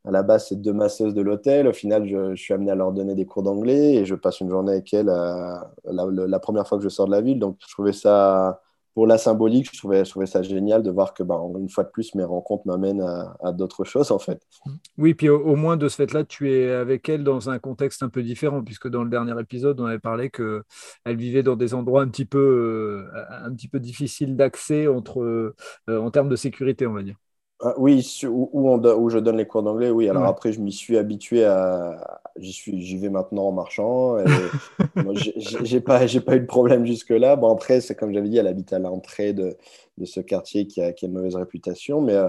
à 0.06 0.10
la 0.10 0.22
base, 0.22 0.48
c'est 0.48 0.56
deux 0.56 0.72
masseuses 0.72 1.14
de 1.14 1.20
l'hôtel. 1.20 1.66
Au 1.66 1.72
final, 1.72 2.06
je, 2.06 2.36
suis 2.36 2.54
amené 2.54 2.70
à 2.70 2.74
leur 2.76 2.92
donner 2.92 3.14
des 3.14 3.26
cours 3.26 3.42
d'anglais 3.42 3.94
et 3.94 4.04
je 4.04 4.14
passe 4.14 4.40
une 4.40 4.50
journée 4.50 4.72
avec 4.72 4.94
elles 4.94 5.08
euh, 5.08 5.56
la, 5.84 6.38
première 6.38 6.66
fois 6.66 6.78
que 6.78 6.84
je 6.84 6.88
sors 6.88 7.06
de 7.06 7.10
la 7.10 7.20
ville. 7.20 7.40
Donc, 7.40 7.56
je 7.58 7.72
trouvais 7.72 7.92
ça 7.92 8.60
pour 8.96 9.06
la 9.06 9.18
symbolique, 9.18 9.68
je 9.70 9.76
trouvais, 9.76 10.06
je 10.06 10.10
trouvais 10.10 10.24
ça 10.24 10.42
génial 10.42 10.82
de 10.82 10.90
voir 10.90 11.12
que, 11.12 11.22
bah, 11.22 11.38
une 11.58 11.68
fois 11.68 11.84
de 11.84 11.90
plus, 11.90 12.14
mes 12.14 12.24
rencontres 12.24 12.66
m'amènent 12.66 13.02
à, 13.02 13.52
d'autres 13.52 13.84
choses, 13.84 14.10
en 14.10 14.18
fait. 14.18 14.40
Oui, 14.96 15.12
puis 15.12 15.28
au, 15.28 15.54
moins 15.54 15.76
de 15.76 15.86
ce 15.86 15.96
fait-là, 15.96 16.24
tu 16.24 16.50
es 16.50 16.72
avec 16.72 17.06
elle 17.10 17.22
dans 17.22 17.50
un 17.50 17.58
contexte 17.58 18.02
un 18.02 18.08
peu 18.08 18.22
différent, 18.22 18.64
puisque 18.64 18.88
dans 18.88 19.04
le 19.04 19.10
dernier 19.10 19.38
épisode, 19.38 19.78
on 19.82 19.84
avait 19.84 19.98
parlé 19.98 20.30
qu'elle 20.30 20.62
vivait 21.04 21.42
dans 21.42 21.56
des 21.56 21.74
endroits 21.74 22.00
un 22.00 22.08
petit 22.08 22.24
peu, 22.24 22.38
euh, 23.14 23.22
un 23.44 23.52
petit 23.52 23.68
peu 23.68 23.80
difficiles 23.80 24.34
d'accès 24.34 24.86
euh, 24.86 25.52
en 25.86 26.10
termes 26.10 26.30
de 26.30 26.36
sécurité, 26.36 26.86
on 26.86 26.94
va 26.94 27.02
dire. 27.02 27.16
Ah, 27.60 27.72
oui, 27.78 28.06
où, 28.24 28.50
où, 28.52 29.08
je 29.08 29.18
donne 29.18 29.38
les 29.38 29.46
cours 29.46 29.62
d'anglais, 29.62 29.90
oui. 29.90 30.10
Alors 30.10 30.24
après, 30.24 30.52
je 30.52 30.60
m'y 30.60 30.72
suis 30.72 30.98
habitué 30.98 31.44
à. 31.44 32.20
J'y 32.36 32.98
vais 32.98 33.08
maintenant 33.08 33.44
en 33.44 33.52
marchant. 33.52 34.18
J'ai 35.62 35.80
pas, 35.80 36.00
pas 36.00 36.36
eu 36.36 36.40
de 36.40 36.46
problème 36.46 36.84
jusque-là. 36.84 37.36
Bon, 37.36 37.50
après, 37.50 37.80
c'est 37.80 37.94
comme 37.94 38.12
j'avais 38.12 38.28
dit, 38.28 38.36
elle 38.36 38.46
habite 38.46 38.74
à 38.74 38.78
l'entrée 38.78 39.32
de, 39.32 39.56
de, 39.96 40.04
ce 40.04 40.20
quartier 40.20 40.66
qui 40.66 40.82
a, 40.82 40.92
qui 40.92 41.06
a, 41.06 41.08
une 41.08 41.14
mauvaise 41.14 41.34
réputation. 41.34 42.02
Mais, 42.02 42.12
euh, 42.12 42.28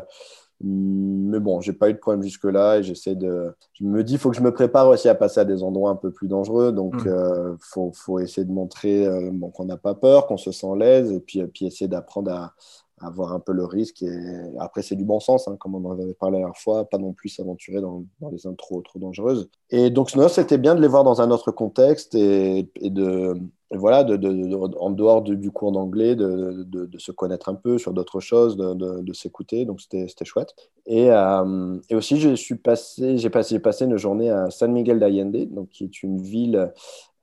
mais 0.62 1.42
bon, 1.42 1.60
j'ai 1.60 1.74
pas 1.74 1.90
eu 1.90 1.94
de 1.94 2.00
problème 2.00 2.24
jusque-là. 2.24 2.78
Et 2.78 2.84
j'essaie 2.84 3.16
de. 3.16 3.54
Je 3.74 3.84
me 3.84 4.06
dis, 4.06 4.14
il 4.14 4.20
faut 4.20 4.30
que 4.30 4.38
je 4.38 4.42
me 4.42 4.54
prépare 4.54 4.88
aussi 4.88 5.10
à 5.10 5.16
passer 5.16 5.42
à 5.42 5.46
des 5.46 5.62
endroits 5.62 5.90
un 5.90 5.98
peu 5.98 6.12
plus 6.12 6.30
dangereux. 6.30 6.72
Donc, 6.72 6.94
il 7.04 7.10
euh, 7.10 7.54
faut, 7.60 7.92
faut, 7.94 8.20
essayer 8.20 8.46
de 8.46 8.52
montrer 8.54 9.06
euh, 9.06 9.30
bon, 9.34 9.50
qu'on 9.50 9.66
n'a 9.66 9.78
pas 9.78 9.94
peur, 9.94 10.26
qu'on 10.26 10.38
se 10.38 10.54
sent 10.54 10.68
à 10.74 10.78
l'aise. 10.78 11.12
Et 11.12 11.20
puis, 11.20 11.46
puis 11.48 11.66
essayer 11.66 11.90
d'apprendre 11.90 12.32
à 12.32 12.54
avoir 13.00 13.34
un 13.34 13.40
peu 13.40 13.54
le 13.54 13.66
risque. 13.66 14.02
Et 14.02 14.20
après, 14.60 14.82
c'est 14.82 14.96
du 14.96 15.06
bon 15.06 15.20
sens, 15.20 15.48
hein, 15.48 15.56
comme 15.60 15.76
on 15.76 15.86
en 15.86 15.92
avait 15.92 16.14
parlé 16.14 16.38
la 16.38 16.40
dernière 16.40 16.58
fois, 16.58 16.86
pas 16.90 16.98
non 16.98 17.14
plus 17.14 17.30
s'aventurer 17.30 17.82
dans, 17.82 18.04
dans, 18.20 18.30
les 18.30 18.38
zones 18.38 18.56
trop, 18.56 18.84
dangereuses. 18.96 19.50
Et 19.70 19.90
donc, 19.90 20.10
c'était 20.30 20.58
bien 20.58 20.76
de 20.76 20.82
les 20.82 20.88
voir 20.88 21.04
dans 21.04 21.22
un 21.22 21.32
autre 21.32 21.52
contexte 21.52 22.16
et 22.16 22.70
de, 22.82 23.40
voilà, 23.72 24.04
de, 24.04 24.16
de, 24.16 24.56
en 24.56 24.92
dehors 24.92 25.22
du 25.22 25.52
cours 25.52 25.72
d'anglais, 25.72 26.16
de, 26.16 26.90
se 26.98 27.12
connaître 27.12 27.50
un 27.50 27.56
peu 27.56 27.78
sur 27.78 27.94
d'autres 27.94 28.20
choses, 28.20 28.56
de, 28.58 29.14
s'écouter. 29.14 29.66
Donc, 29.66 29.82
c'était 29.82 30.26
chouette. 30.26 30.56
Et, 30.86 31.12
euh, 31.12 31.78
et, 31.90 31.96
aussi, 31.96 32.18
j'ai 32.20 32.56
passé, 32.56 33.30
passé, 33.30 33.60
passé 33.60 33.86
une 33.86 33.98
journée 33.98 34.30
à 34.30 34.50
San 34.50 34.72
Miguel 34.72 35.00
d'Allende, 35.00 35.50
donc 35.52 35.70
qui 35.70 35.84
est 35.84 36.04
une 36.04 36.22
ville 36.22 36.72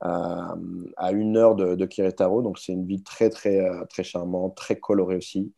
à, 0.01 0.55
à 0.97 1.11
une 1.11 1.37
heure 1.37 1.55
de, 1.55 1.75
de 1.75 1.85
Querétaro. 1.85 2.41
Donc, 2.41 2.59
c'est 2.59 2.73
une 2.73 2.85
ville 2.85 3.03
très, 3.03 3.29
très, 3.29 3.59
euh, 3.59 3.83
très 3.89 4.03
charmante, 4.03 4.55
très 4.55 4.79
colorée 4.79 5.17
aussi. 5.17 5.51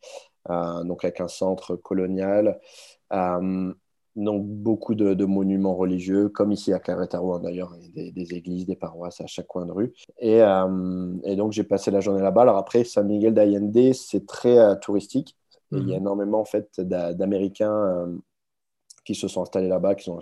Euh, 0.49 0.83
donc, 0.83 1.03
avec 1.03 1.19
un 1.19 1.27
centre 1.27 1.75
colonial. 1.75 2.59
Euh, 3.13 3.73
donc, 4.17 4.45
beaucoup 4.45 4.95
de, 4.95 5.25
monuments 5.25 5.75
religieux, 5.75 6.27
comme 6.27 6.51
ici 6.51 6.73
à 6.73 6.79
Querétaro, 6.79 7.35
hein, 7.35 7.39
d'ailleurs, 7.41 7.73
des, 7.93 8.11
des, 8.11 8.33
églises, 8.33 8.65
des 8.65 8.75
paroisses 8.75 9.21
à 9.21 9.27
chaque 9.27 9.47
coin 9.47 9.65
de 9.65 9.71
rue. 9.71 9.93
Et, 10.19 10.39
et 11.23 11.35
donc, 11.35 11.53
j'ai 11.53 11.63
passé 11.63 11.91
la 11.91 12.01
journée 12.01 12.21
là-bas. 12.21 12.41
Alors, 12.41 12.57
après, 12.57 12.83
San 12.83 13.07
Miguel 13.07 13.33
d'Allende, 13.33 13.93
c'est 13.93 14.25
très 14.25 14.79
touristique. 14.79 15.37
Il 15.71 15.79
y 15.79 15.93
a 15.93 15.97
mhm. 15.97 16.01
énormément 16.01 16.39
en 16.39 16.45
fait, 16.45 16.79
d'Américains 16.79 18.07
qui 19.07 19.15
se 19.15 19.29
sont 19.29 19.41
installés 19.41 19.69
là-bas, 19.69 19.95
qui 19.95 20.09
ont 20.09 20.19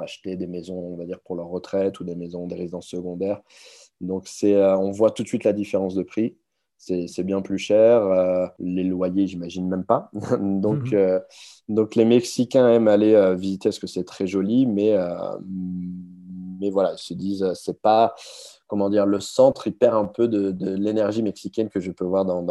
acheté 0.00 0.36
des 0.36 0.46
maisons, 0.46 0.78
on 0.78 0.96
va 0.96 1.04
dire, 1.04 1.18
pour 1.20 1.34
leur 1.34 1.48
retraite 1.48 1.98
ou 1.98 2.04
des 2.04 2.14
maisons, 2.14 2.46
des 2.46 2.54
résidences 2.54 2.86
secondaires. 2.86 3.42
Donc, 4.00 4.28
c'est, 4.28 4.54
euh, 4.54 4.78
on 4.78 4.92
voit 4.92 5.10
tout 5.10 5.24
de 5.24 5.28
suite 5.28 5.42
la 5.42 5.52
différence 5.52 5.96
de 5.96 6.04
prix. 6.04 6.36
C'est 6.78 7.24
bien 7.24 7.40
plus 7.40 7.58
cher. 7.58 8.02
Euh, 8.02 8.46
les 8.58 8.84
loyers, 8.84 9.26
j'imagine 9.26 9.68
même 9.68 9.84
pas. 9.84 10.10
donc, 10.40 10.92
mhm. 10.92 10.94
euh, 10.94 11.20
donc, 11.68 11.94
les 11.94 12.04
Mexicains 12.04 12.68
aiment 12.68 12.88
aller 12.88 13.34
visiter 13.36 13.68
parce 13.68 13.78
que 13.78 13.86
c'est 13.86 14.04
très 14.04 14.26
joli, 14.26 14.66
mais, 14.66 14.94
mais 16.60 16.70
voilà, 16.70 16.92
ils 16.92 17.02
se 17.02 17.14
disent, 17.14 17.52
c'est 17.54 17.80
pas 17.80 18.14
comment 18.66 18.90
dire, 18.90 19.06
le 19.06 19.20
centre, 19.20 19.66
il 19.66 19.76
perd 19.76 19.94
un 19.94 20.06
peu 20.06 20.28
de, 20.28 20.54
l'énergie 20.74 21.22
mexicaine 21.22 21.68
que 21.68 21.80
je 21.80 21.90
peux 21.90 22.04
voir 22.04 22.24
dans, 22.24 22.44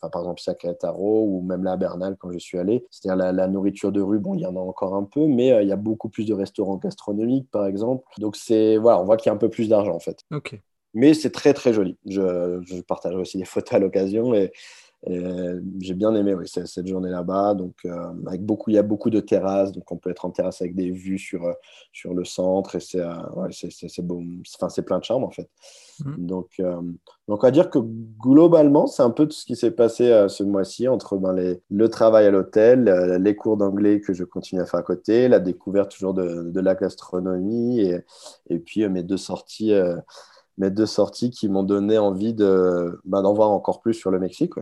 par 0.00 0.22
exemple, 0.22 0.40
Querétaro 0.58 1.24
ou 1.26 1.42
même 1.42 1.64
là 1.64 1.72
à 1.72 1.76
Bernal 1.76 2.16
quand 2.18 2.30
je 2.32 2.38
suis 2.38 2.58
allé. 2.58 2.86
C'est-à-dire 2.90 3.32
la, 3.32 3.48
nourriture 3.48 3.92
de 3.92 4.00
rue, 4.00 4.18
bon, 4.18 4.34
il 4.34 4.40
y 4.40 4.46
en 4.46 4.56
a 4.56 4.60
encore 4.60 4.94
un 4.94 5.04
peu, 5.04 5.26
mais 5.26 5.52
euh, 5.52 5.62
il 5.62 5.68
y 5.68 5.72
a 5.72 5.76
beaucoup 5.76 6.08
plus 6.08 6.24
de 6.24 6.34
restaurants 6.34 6.76
gastronomiques, 6.76 7.50
par 7.50 7.66
exemple. 7.66 8.04
Donc, 8.18 8.36
c'est, 8.36 8.76
voilà, 8.78 9.00
on 9.00 9.04
voit 9.04 9.16
qu'il 9.16 9.28
y 9.28 9.32
a 9.32 9.34
un 9.34 9.38
peu 9.38 9.50
plus 9.50 9.68
d'argent, 9.68 9.94
en 9.94 10.00
fait. 10.00 10.24
Ok. 10.32 10.60
Mais 10.94 11.14
c'est 11.14 11.30
très, 11.30 11.54
très 11.54 11.72
joli. 11.72 11.96
Je, 12.06 12.60
je 12.64 12.80
partagerai 12.80 13.20
aussi 13.20 13.38
des 13.38 13.44
photos 13.44 13.74
à 13.74 13.78
l'occasion 13.78 14.34
et 14.34 14.52
euh, 15.08 15.60
j'ai 15.78 15.94
bien 15.94 16.14
aimé 16.14 16.34
oui, 16.34 16.46
cette 16.46 16.86
journée 16.86 17.08
là-bas. 17.08 17.54
Donc, 17.54 17.74
euh, 17.86 18.12
avec 18.26 18.44
beaucoup, 18.44 18.70
il 18.70 18.74
y 18.74 18.78
a 18.78 18.82
beaucoup 18.82 19.08
de 19.08 19.20
terrasses, 19.20 19.72
donc 19.72 19.90
on 19.90 19.96
peut 19.96 20.10
être 20.10 20.26
en 20.26 20.30
terrasse 20.30 20.60
avec 20.60 20.74
des 20.74 20.90
vues 20.90 21.18
sur, 21.18 21.46
euh, 21.46 21.52
sur 21.92 22.12
le 22.12 22.24
centre 22.24 22.76
et 22.76 22.80
c'est 22.80 23.00
c'est 23.52 24.02
beau. 24.02 24.22
Enfin, 24.56 24.68
c'est 24.68 24.82
plein 24.82 24.98
de 24.98 25.04
charme 25.04 25.24
en 25.24 25.30
fait. 25.30 25.48
Mmh. 26.04 26.26
Donc, 26.26 26.60
donc, 26.60 27.42
on 27.42 27.46
va 27.46 27.50
dire 27.50 27.70
que 27.70 27.78
globalement, 27.78 28.86
c'est 28.86 29.02
un 29.02 29.10
peu 29.10 29.26
tout 29.26 29.36
ce 29.36 29.46
qui 29.46 29.56
s'est 29.56 29.70
passé 29.70 30.26
ce 30.28 30.42
mois-ci 30.42 30.88
entre 30.88 31.16
ben, 31.16 31.32
les, 31.32 31.60
le 31.70 31.88
travail 31.88 32.26
à 32.26 32.30
l'hôtel, 32.30 32.84
les 33.20 33.36
cours 33.36 33.56
d'anglais 33.56 34.00
que 34.00 34.12
je 34.12 34.24
continue 34.24 34.60
à 34.60 34.66
faire 34.66 34.80
à 34.80 34.82
côté, 34.82 35.28
la 35.28 35.40
découverte 35.40 35.92
toujours 35.92 36.14
de, 36.14 36.50
de 36.50 36.60
la 36.60 36.74
gastronomie 36.74 37.80
et, 37.80 38.00
et 38.48 38.58
puis 38.58 38.86
mes 38.88 39.02
deux 39.02 39.18
sorties. 39.18 39.72
Mes 40.58 40.70
deux 40.70 40.86
sorties 40.86 41.30
qui 41.30 41.48
m'ont 41.48 41.62
donné 41.62 41.98
envie 41.98 42.34
de, 42.34 43.00
ben, 43.04 43.22
d'en 43.22 43.32
voir 43.32 43.50
encore 43.50 43.80
plus 43.80 43.94
sur 43.94 44.10
le 44.10 44.18
Mexique. 44.18 44.54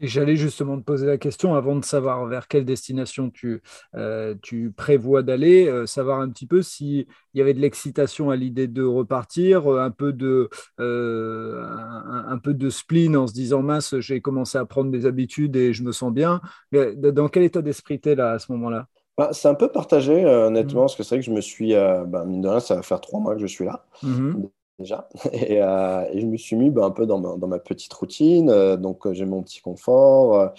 Et 0.00 0.06
j'allais 0.06 0.36
justement 0.36 0.78
te 0.78 0.84
poser 0.84 1.06
la 1.06 1.18
question 1.18 1.54
avant 1.54 1.74
de 1.74 1.84
savoir 1.84 2.24
vers 2.26 2.46
quelle 2.46 2.64
destination 2.64 3.30
tu, 3.30 3.62
euh, 3.96 4.36
tu 4.42 4.70
prévois 4.70 5.24
d'aller, 5.24 5.66
euh, 5.66 5.86
savoir 5.86 6.20
un 6.20 6.28
petit 6.28 6.46
peu 6.46 6.62
s'il 6.62 7.06
y 7.34 7.40
avait 7.40 7.54
de 7.54 7.58
l'excitation 7.58 8.30
à 8.30 8.36
l'idée 8.36 8.68
de 8.68 8.84
repartir, 8.84 9.72
euh, 9.72 9.80
un 9.80 9.90
peu 9.90 10.12
de, 10.12 10.50
un, 10.78 12.38
peu 12.38 12.54
de 12.54 12.70
spleen 12.70 13.16
en 13.16 13.26
se 13.26 13.32
disant 13.32 13.62
mince, 13.62 13.98
j'ai 13.98 14.20
commencé 14.20 14.56
à 14.56 14.64
prendre 14.64 14.92
des 14.92 15.04
habitudes 15.04 15.56
et 15.56 15.72
je 15.72 15.82
me 15.82 15.90
sens 15.90 16.12
bien. 16.12 16.40
dans 16.72 17.28
quel 17.28 17.42
état 17.42 17.62
d'esprit 17.62 18.00
tu 18.00 18.10
es 18.10 18.14
là 18.14 18.32
à 18.32 18.38
ce 18.38 18.52
moment-là? 18.52 18.86
Bah, 19.16 19.30
c'est 19.32 19.48
un 19.48 19.54
peu 19.54 19.66
partagé, 19.66 20.24
honnêtement, 20.24 20.82
mmh. 20.82 20.84
parce 20.84 20.94
que 20.94 21.02
c'est 21.02 21.16
vrai 21.16 21.20
que 21.24 21.26
je 21.26 21.32
me 21.32 21.40
suis, 21.40 21.74
bah, 21.74 22.24
mine 22.24 22.40
de 22.40 22.48
rien, 22.48 22.60
ça 22.60 22.76
va 22.76 22.82
faire 22.82 23.00
trois 23.00 23.18
mois 23.18 23.34
que 23.34 23.40
je 23.40 23.46
suis 23.46 23.64
là. 23.64 23.84
Mmh 24.04 24.44
déjà. 24.78 25.08
Euh, 25.50 26.04
et, 26.12 26.20
je 26.20 26.26
me 26.26 26.36
suis 26.36 26.56
mis 26.56 26.70
bah, 26.70 26.84
un 26.84 26.90
peu 26.90 27.06
dans 27.06 27.18
ma, 27.18 27.36
dans 27.36 27.48
ma 27.48 27.58
petite 27.58 27.92
routine. 27.92 28.50
Euh, 28.50 28.76
donc, 28.76 29.06
euh, 29.06 29.12
j'ai 29.12 29.24
mon 29.24 29.42
petit 29.42 29.60
confort. 29.60 30.52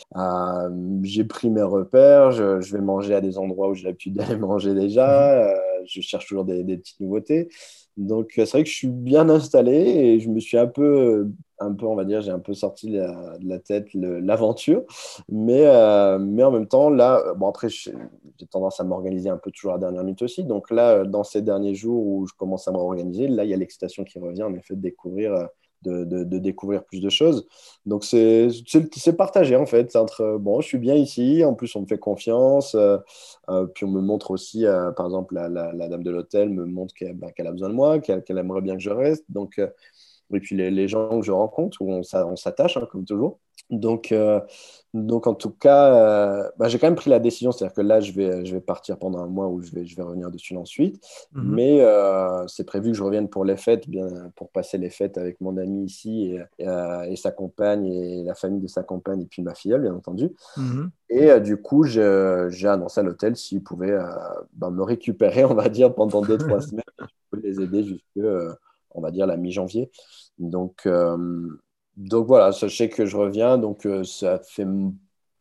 j'ai 1.04 1.24
pris 1.24 1.50
mes 1.50 1.62
repères. 1.62 2.32
Je, 2.32 2.62
je, 2.62 2.74
vais 2.76 2.82
manger 2.82 3.16
à 3.16 3.22
des 3.22 3.38
endroits 3.38 3.70
où 3.70 3.76
j'ai 3.76 3.86
l'habitude 3.86 4.16
d'aller 4.16 4.36
manger 4.38 4.74
déjà. 4.74 5.54
Mmh. 5.54 5.86
je 5.86 6.02
cherche 6.02 6.28
toujours 6.28 6.46
des, 6.46 6.64
des 6.64 6.78
petites 6.78 7.00
nouveautés. 7.00 7.50
Donc, 7.98 8.32
c'est 8.36 8.50
vrai 8.50 8.64
que 8.64 8.70
je 8.70 8.76
suis 8.76 8.88
bien 8.88 9.30
installé 9.30 9.74
et 9.74 10.20
je 10.20 10.30
me 10.30 10.40
suis 10.40 10.58
un 10.58 10.68
peu, 10.68 11.30
un 11.60 11.74
peu 11.74 11.86
on 11.86 11.96
va 11.96 12.06
dire, 12.06 12.22
j'ai 12.22 12.32
un 12.32 12.40
peu 12.40 12.54
sorti 12.54 12.92
de 12.92 13.02
la, 13.42 13.60
tête 13.60 13.88
l'aventure. 13.94 14.84
Mais, 15.30 15.66
mais 16.20 16.44
en 16.44 16.52
même 16.52 16.68
temps, 16.68 16.90
là, 16.90 17.34
bon, 17.36 17.48
après, 17.48 17.70
j'ai 17.70 17.94
tendance 18.50 18.80
à 18.80 18.84
m'organiser 18.84 19.30
un 19.30 19.38
peu 19.38 19.52
toujours 19.52 19.72
à 19.72 19.76
la 19.76 19.80
dernière 19.80 20.04
minute 20.04 20.22
aussi. 20.22 20.44
Donc, 20.44 20.72
là, 20.72 21.04
dans 21.04 21.24
ces 21.24 21.42
derniers 21.42 21.76
jours 21.76 22.06
où 22.06 22.28
je 22.28 22.34
commence 22.34 22.68
à 22.68 22.72
m'organiser, 22.72 23.28
là, 23.28 23.44
il 23.44 23.50
y 23.50 23.54
a 23.54 23.58
l'excitation 23.58 24.04
qui 24.04 24.20
revient, 24.20 24.44
en 24.44 24.54
effet, 24.54 24.76
de 24.76 24.82
découvrir 24.82 25.50
de, 25.84 26.38
découvrir 26.40 26.84
plus 26.84 27.02
de 27.02 27.10
choses. 27.10 27.48
Donc, 27.86 28.04
c'est 28.04 28.50
partagé 29.18 29.56
en 29.56 29.66
fait. 29.66 29.96
Entre, 29.96 30.38
bon, 30.38 30.62
je 30.62 30.68
suis 30.68 30.78
bien 30.78 30.96
ici, 30.96 31.44
en 31.44 31.54
plus, 31.54 31.76
on 31.76 31.82
me 31.82 31.88
fait 31.88 31.98
confiance. 31.98 32.76
Euh, 32.76 32.98
euh, 33.50 33.66
puis, 33.68 33.86
on 33.86 33.90
me 33.90 34.02
montre 34.02 34.32
aussi, 34.32 34.66
euh, 34.66 34.92
par 34.92 35.06
exemple, 35.06 35.36
la, 35.36 35.88
dame 35.90 36.04
de 36.04 36.12
l'hôtel 36.12 36.50
me 36.50 36.66
montre 36.66 36.94
bah, 37.16 37.32
qu'elle 37.32 37.48
a 37.48 37.52
besoin 37.52 37.70
de 37.70 37.74
moi, 37.76 38.00
qu'elle 38.00 38.24
aimerait 38.30 38.62
bien 38.62 38.76
que 38.76 38.84
je 38.84 38.90
reste. 38.90 39.26
Donc, 39.30 39.60
et 40.34 40.40
puis, 40.40 40.56
les, 40.56 40.88
gens 40.88 41.20
que 41.20 41.26
je 41.26 41.32
rencontre, 41.32 41.82
où 41.82 41.92
on, 41.92 42.36
s'attache, 42.36 42.78
hein, 42.78 42.88
comme 42.92 43.06
toujours. 43.06 43.40
Donc, 43.70 44.14
donc, 44.94 45.28
en 45.28 45.36
tout 45.36 45.52
cas, 45.52 45.94
euh, 45.94 46.50
bah, 46.58 46.68
j'ai 46.68 46.80
quand 46.80 46.88
même 46.88 46.96
pris 46.96 47.12
la 47.12 47.20
décision, 47.20 47.52
c'est-à-dire 47.52 47.76
que 47.76 47.82
là, 47.82 48.00
je 48.00 48.12
vais, 48.12 48.44
je 48.44 48.56
vais 48.56 48.62
partir 48.62 48.98
pendant 48.98 49.20
un 49.20 49.28
mois 49.28 49.48
où 49.48 49.62
je 49.62 49.72
vais, 49.72 49.86
je 49.86 49.96
vais 49.96 50.02
revenir 50.02 50.32
dessus 50.32 50.58
ensuite. 50.58 51.00
Mhm. 51.34 51.54
Mais 51.54 51.82
euh, 51.82 52.48
c'est 52.48 52.64
prévu 52.64 52.92
que 52.92 52.98
je 52.98 53.04
revienne 53.04 53.30
pour 53.30 53.46
les 53.46 53.56
fêtes, 53.56 53.88
bien, 53.88 54.08
pour 54.36 54.50
passer 54.50 54.80
les 54.80 54.90
fêtes 54.90 55.20
avec 55.20 55.40
mon 55.42 55.58
ami 55.58 55.86
ici 55.86 56.36
et, 56.58 56.68
euh, 56.68 57.04
et, 57.04 57.16
sa 57.16 57.32
compagne 57.32 57.86
et 57.86 58.24
la 58.24 58.34
famille 58.34 58.62
de 58.62 58.68
sa 58.68 58.82
compagne 58.82 59.22
et 59.22 59.28
puis 59.28 59.44
ma 59.44 59.54
fille, 59.54 59.78
bien 59.78 59.94
entendu. 59.94 60.32
Mhm. 60.58 60.90
Et 61.12 61.40
du 61.40 61.58
coup, 61.58 61.84
j'ai 61.84 62.68
annoncé 62.68 63.00
à 63.00 63.04
l'hôtel 63.04 63.36
s'ils 63.36 63.64
pouvaient 63.64 63.98
bah, 64.54 64.72
me 64.72 64.82
récupérer, 64.82 65.44
on 65.46 65.54
va 65.54 65.70
dire, 65.70 65.94
pendant 65.94 66.22
deux, 66.22 66.38
trois 66.40 66.62
semaines. 66.62 66.84
Je 67.32 67.40
les 67.42 67.62
aider 67.62 67.84
jusque, 67.84 68.28
on 68.92 69.02
va 69.02 69.12
dire, 69.12 69.28
la 69.28 69.38
mi-janvier. 69.38 69.92
Donc, 70.38 70.88
donc 72.00 72.28
voilà, 72.28 72.54
sachez 72.54 72.88
que 72.88 73.06
je 73.06 73.18
reviens, 73.18 73.58
donc 73.58 73.86
euh, 73.86 74.06
ça 74.06 74.40
fait 74.40 74.66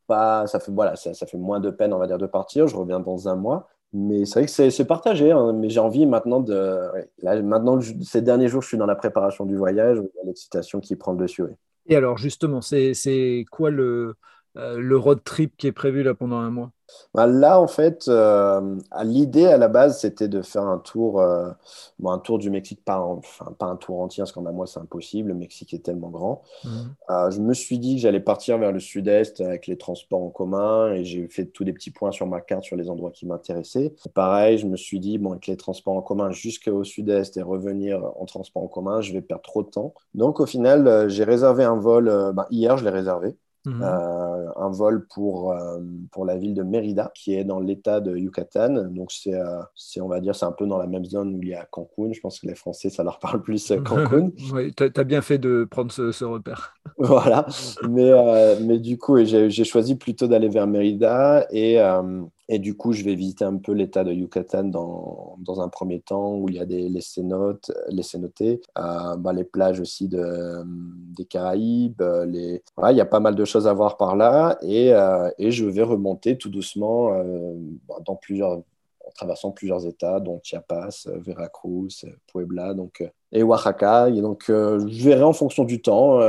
pas, 0.08 0.46
ça 0.48 0.58
fait 0.58 0.72
voilà, 0.72 0.96
ça, 0.96 1.14
fait 1.14 1.38
moins 1.38 1.60
de 1.60 1.70
peine, 1.70 1.92
on 1.92 1.98
va 1.98 2.08
dire, 2.08 2.18
de 2.18 2.26
partir. 2.26 2.66
Je 2.66 2.74
reviens 2.74 2.98
dans 2.98 3.28
un 3.28 3.36
mois, 3.36 3.68
mais 3.92 4.24
c'est 4.24 4.40
vrai 4.40 4.46
que 4.46 4.70
c'est 4.70 4.84
partagé. 4.84 5.30
Hein. 5.30 5.52
mais 5.52 5.70
j'ai 5.70 5.78
envie 5.78 6.04
maintenant 6.04 6.40
de, 6.40 6.80
là, 7.18 7.40
maintenant 7.42 7.78
ces 8.02 8.22
derniers 8.22 8.48
jours, 8.48 8.60
je 8.60 8.68
suis 8.68 8.76
dans 8.76 8.86
la 8.86 8.96
préparation 8.96 9.46
du 9.46 9.56
voyage, 9.56 10.02
l'excitation 10.24 10.80
qui 10.80 10.96
prend 10.96 11.12
le 11.12 11.18
dessus. 11.18 11.44
Et 11.86 11.94
alors 11.94 12.18
justement, 12.18 12.60
c'est 12.60 13.44
quoi 13.52 13.70
le 13.70 13.84
euh, 13.84 14.14
le 14.58 14.96
road 14.98 15.22
trip 15.24 15.56
qui 15.56 15.66
est 15.66 15.72
prévu 15.72 16.02
là 16.02 16.14
pendant 16.14 16.38
un 16.38 16.50
mois? 16.50 16.72
Bah, 17.14 17.26
Là, 17.26 17.60
en 17.60 17.66
fait, 17.66 18.08
euh, 18.08 18.76
l'idée 19.04 19.46
à 19.46 19.58
la 19.58 19.68
base, 19.68 20.00
c'était 20.00 20.28
de 20.28 20.42
faire 20.42 20.62
un 20.64 20.78
tour, 20.78 21.20
euh, 21.20 21.50
bon, 21.98 22.10
un 22.10 22.18
tour 22.18 22.38
du 22.38 22.50
Mexique, 22.50 22.84
pas, 22.84 23.00
enfin, 23.00 23.52
pas 23.58 23.66
un 23.66 23.76
tour 23.76 24.00
entier, 24.00 24.22
parce 24.22 24.32
qu'en 24.32 24.46
un 24.46 24.52
mois, 24.52 24.66
c'est 24.66 24.80
impossible. 24.80 25.28
Le 25.28 25.34
Mexique 25.34 25.74
est 25.74 25.84
tellement 25.84 26.08
grand. 26.08 26.42
Mhm. 26.64 26.96
je 27.30 27.40
me 27.40 27.54
suis 27.54 27.78
dit 27.78 27.96
que 27.96 28.02
j'allais 28.02 28.20
partir 28.20 28.58
vers 28.58 28.72
le 28.72 28.80
sud-est 28.80 29.40
avec 29.40 29.66
les 29.66 29.76
transports 29.78 30.22
en 30.22 30.30
commun 30.30 30.92
et 30.92 31.04
j'ai 31.04 31.28
fait 31.28 31.46
tous 31.46 31.64
les 31.64 31.72
petits 31.72 31.90
points 31.90 32.12
sur 32.12 32.26
ma 32.26 32.40
carte 32.40 32.64
sur 32.64 32.76
les 32.76 32.90
endroits 32.90 33.10
qui 33.10 33.26
m'intéressaient. 33.26 33.94
Pareil, 34.14 34.58
je 34.58 34.66
me 34.66 34.76
suis 34.76 35.00
dit, 35.00 35.18
bon, 35.18 35.32
avec 35.32 35.46
les 35.46 35.56
transports 35.56 35.94
en 35.94 36.02
commun 36.02 36.30
jusqu'au 36.30 36.84
sud-est 36.84 37.36
et 37.36 37.42
revenir 37.42 38.02
en 38.18 38.24
transport 38.26 38.62
en 38.62 38.68
commun, 38.68 39.00
je 39.00 39.12
vais 39.12 39.22
perdre 39.22 39.42
trop 39.42 39.62
de 39.62 39.70
temps. 39.70 39.94
Donc, 40.14 40.40
au 40.40 40.46
final, 40.46 41.08
j'ai 41.08 41.24
réservé 41.24 41.64
un 41.64 41.76
vol. 41.76 42.32
Bah, 42.34 42.46
hier, 42.50 42.76
je 42.76 42.84
l'ai 42.84 42.90
réservé. 42.90 43.36
Mhm. 43.68 43.82
Euh, 43.82 44.52
un 44.56 44.70
vol 44.70 45.06
pour, 45.06 45.52
euh, 45.52 45.78
pour 46.10 46.24
la 46.24 46.36
ville 46.36 46.54
de 46.54 46.62
Mérida, 46.62 47.12
qui 47.14 47.34
est 47.34 47.44
dans 47.44 47.60
l'état 47.60 48.00
de 48.00 48.16
Yucatan. 48.16 48.88
Donc, 48.90 49.12
c'est, 49.12 49.34
euh, 49.34 49.60
c'est, 49.74 50.00
on 50.00 50.08
va 50.08 50.20
dire, 50.20 50.34
c'est 50.34 50.46
un 50.46 50.52
peu 50.52 50.66
dans 50.66 50.78
la 50.78 50.86
même 50.86 51.04
zone 51.04 51.34
où 51.34 51.42
il 51.42 51.50
y 51.50 51.54
a 51.54 51.66
Cancun. 51.66 52.12
Je 52.12 52.20
pense 52.20 52.40
que 52.40 52.46
les 52.46 52.54
Français, 52.54 52.88
ça 52.88 53.04
leur 53.04 53.18
parle 53.18 53.42
plus 53.42 53.72
Cancun. 53.84 54.30
oui, 54.52 54.72
tu 54.74 54.84
as 54.84 55.04
bien 55.04 55.20
fait 55.20 55.38
de 55.38 55.66
prendre 55.70 55.92
ce, 55.92 56.24
repère. 56.24 56.74
voilà. 56.98 57.46
Mais, 57.88 58.10
mais 58.62 58.78
du 58.78 58.96
coup, 58.96 59.22
j'ai, 59.24 59.50
j'ai 59.50 59.64
choisi 59.64 59.96
plutôt 59.96 60.26
d'aller 60.26 60.48
vers 60.48 60.66
Mérida 60.66 61.46
et 61.50 61.78
et 62.50 62.58
du 62.58 62.74
coup, 62.74 62.92
je 62.92 63.04
vais 63.04 63.14
visiter 63.14 63.44
un 63.44 63.58
peu 63.58 63.72
l'état 63.72 64.04
de 64.04 64.12
Yucatan 64.12 64.64
dans, 64.64 65.36
dans, 65.38 65.60
un 65.60 65.68
premier 65.68 66.00
temps, 66.00 66.34
où 66.36 66.48
il 66.48 66.54
y 66.54 66.58
a 66.58 66.64
des, 66.64 66.88
les 66.88 67.02
cénotes, 67.02 67.70
les 67.90 68.02
cénotés, 68.02 68.62
euh, 68.78 69.16
bah, 69.16 69.34
les 69.34 69.44
plages 69.44 69.80
aussi 69.80 70.08
de, 70.08 70.62
des 70.64 71.26
Caraïbes. 71.26 72.02
Les... 72.26 72.62
il 72.90 72.96
y 72.96 73.00
a 73.02 73.06
pas 73.06 73.20
mal 73.20 73.34
de 73.34 73.44
choses 73.44 73.66
à 73.66 73.74
voir 73.74 73.98
par 73.98 74.16
là. 74.16 74.58
Et, 74.62 74.94
euh, 74.94 75.30
et 75.38 75.50
je 75.50 75.66
vais 75.66 75.82
remonter 75.82 76.38
tout 76.38 76.48
doucement 76.48 77.12
euh, 77.12 77.54
bah, 77.86 77.96
en 78.06 78.62
traversant 79.14 79.50
plusieurs 79.50 79.86
États, 79.86 80.18
dont 80.20 80.40
Chiapas, 80.42 81.06
Veracruz, 81.06 82.06
Puebla 82.28 82.72
donc, 82.72 83.02
et 83.32 83.42
Oaxaca. 83.42 84.08
Et 84.10 84.20
donc, 84.20 84.44
je 84.46 85.04
verrai 85.04 85.22
en 85.22 85.32
fonction 85.32 85.64
du 85.64 85.80
temps. 85.80 86.20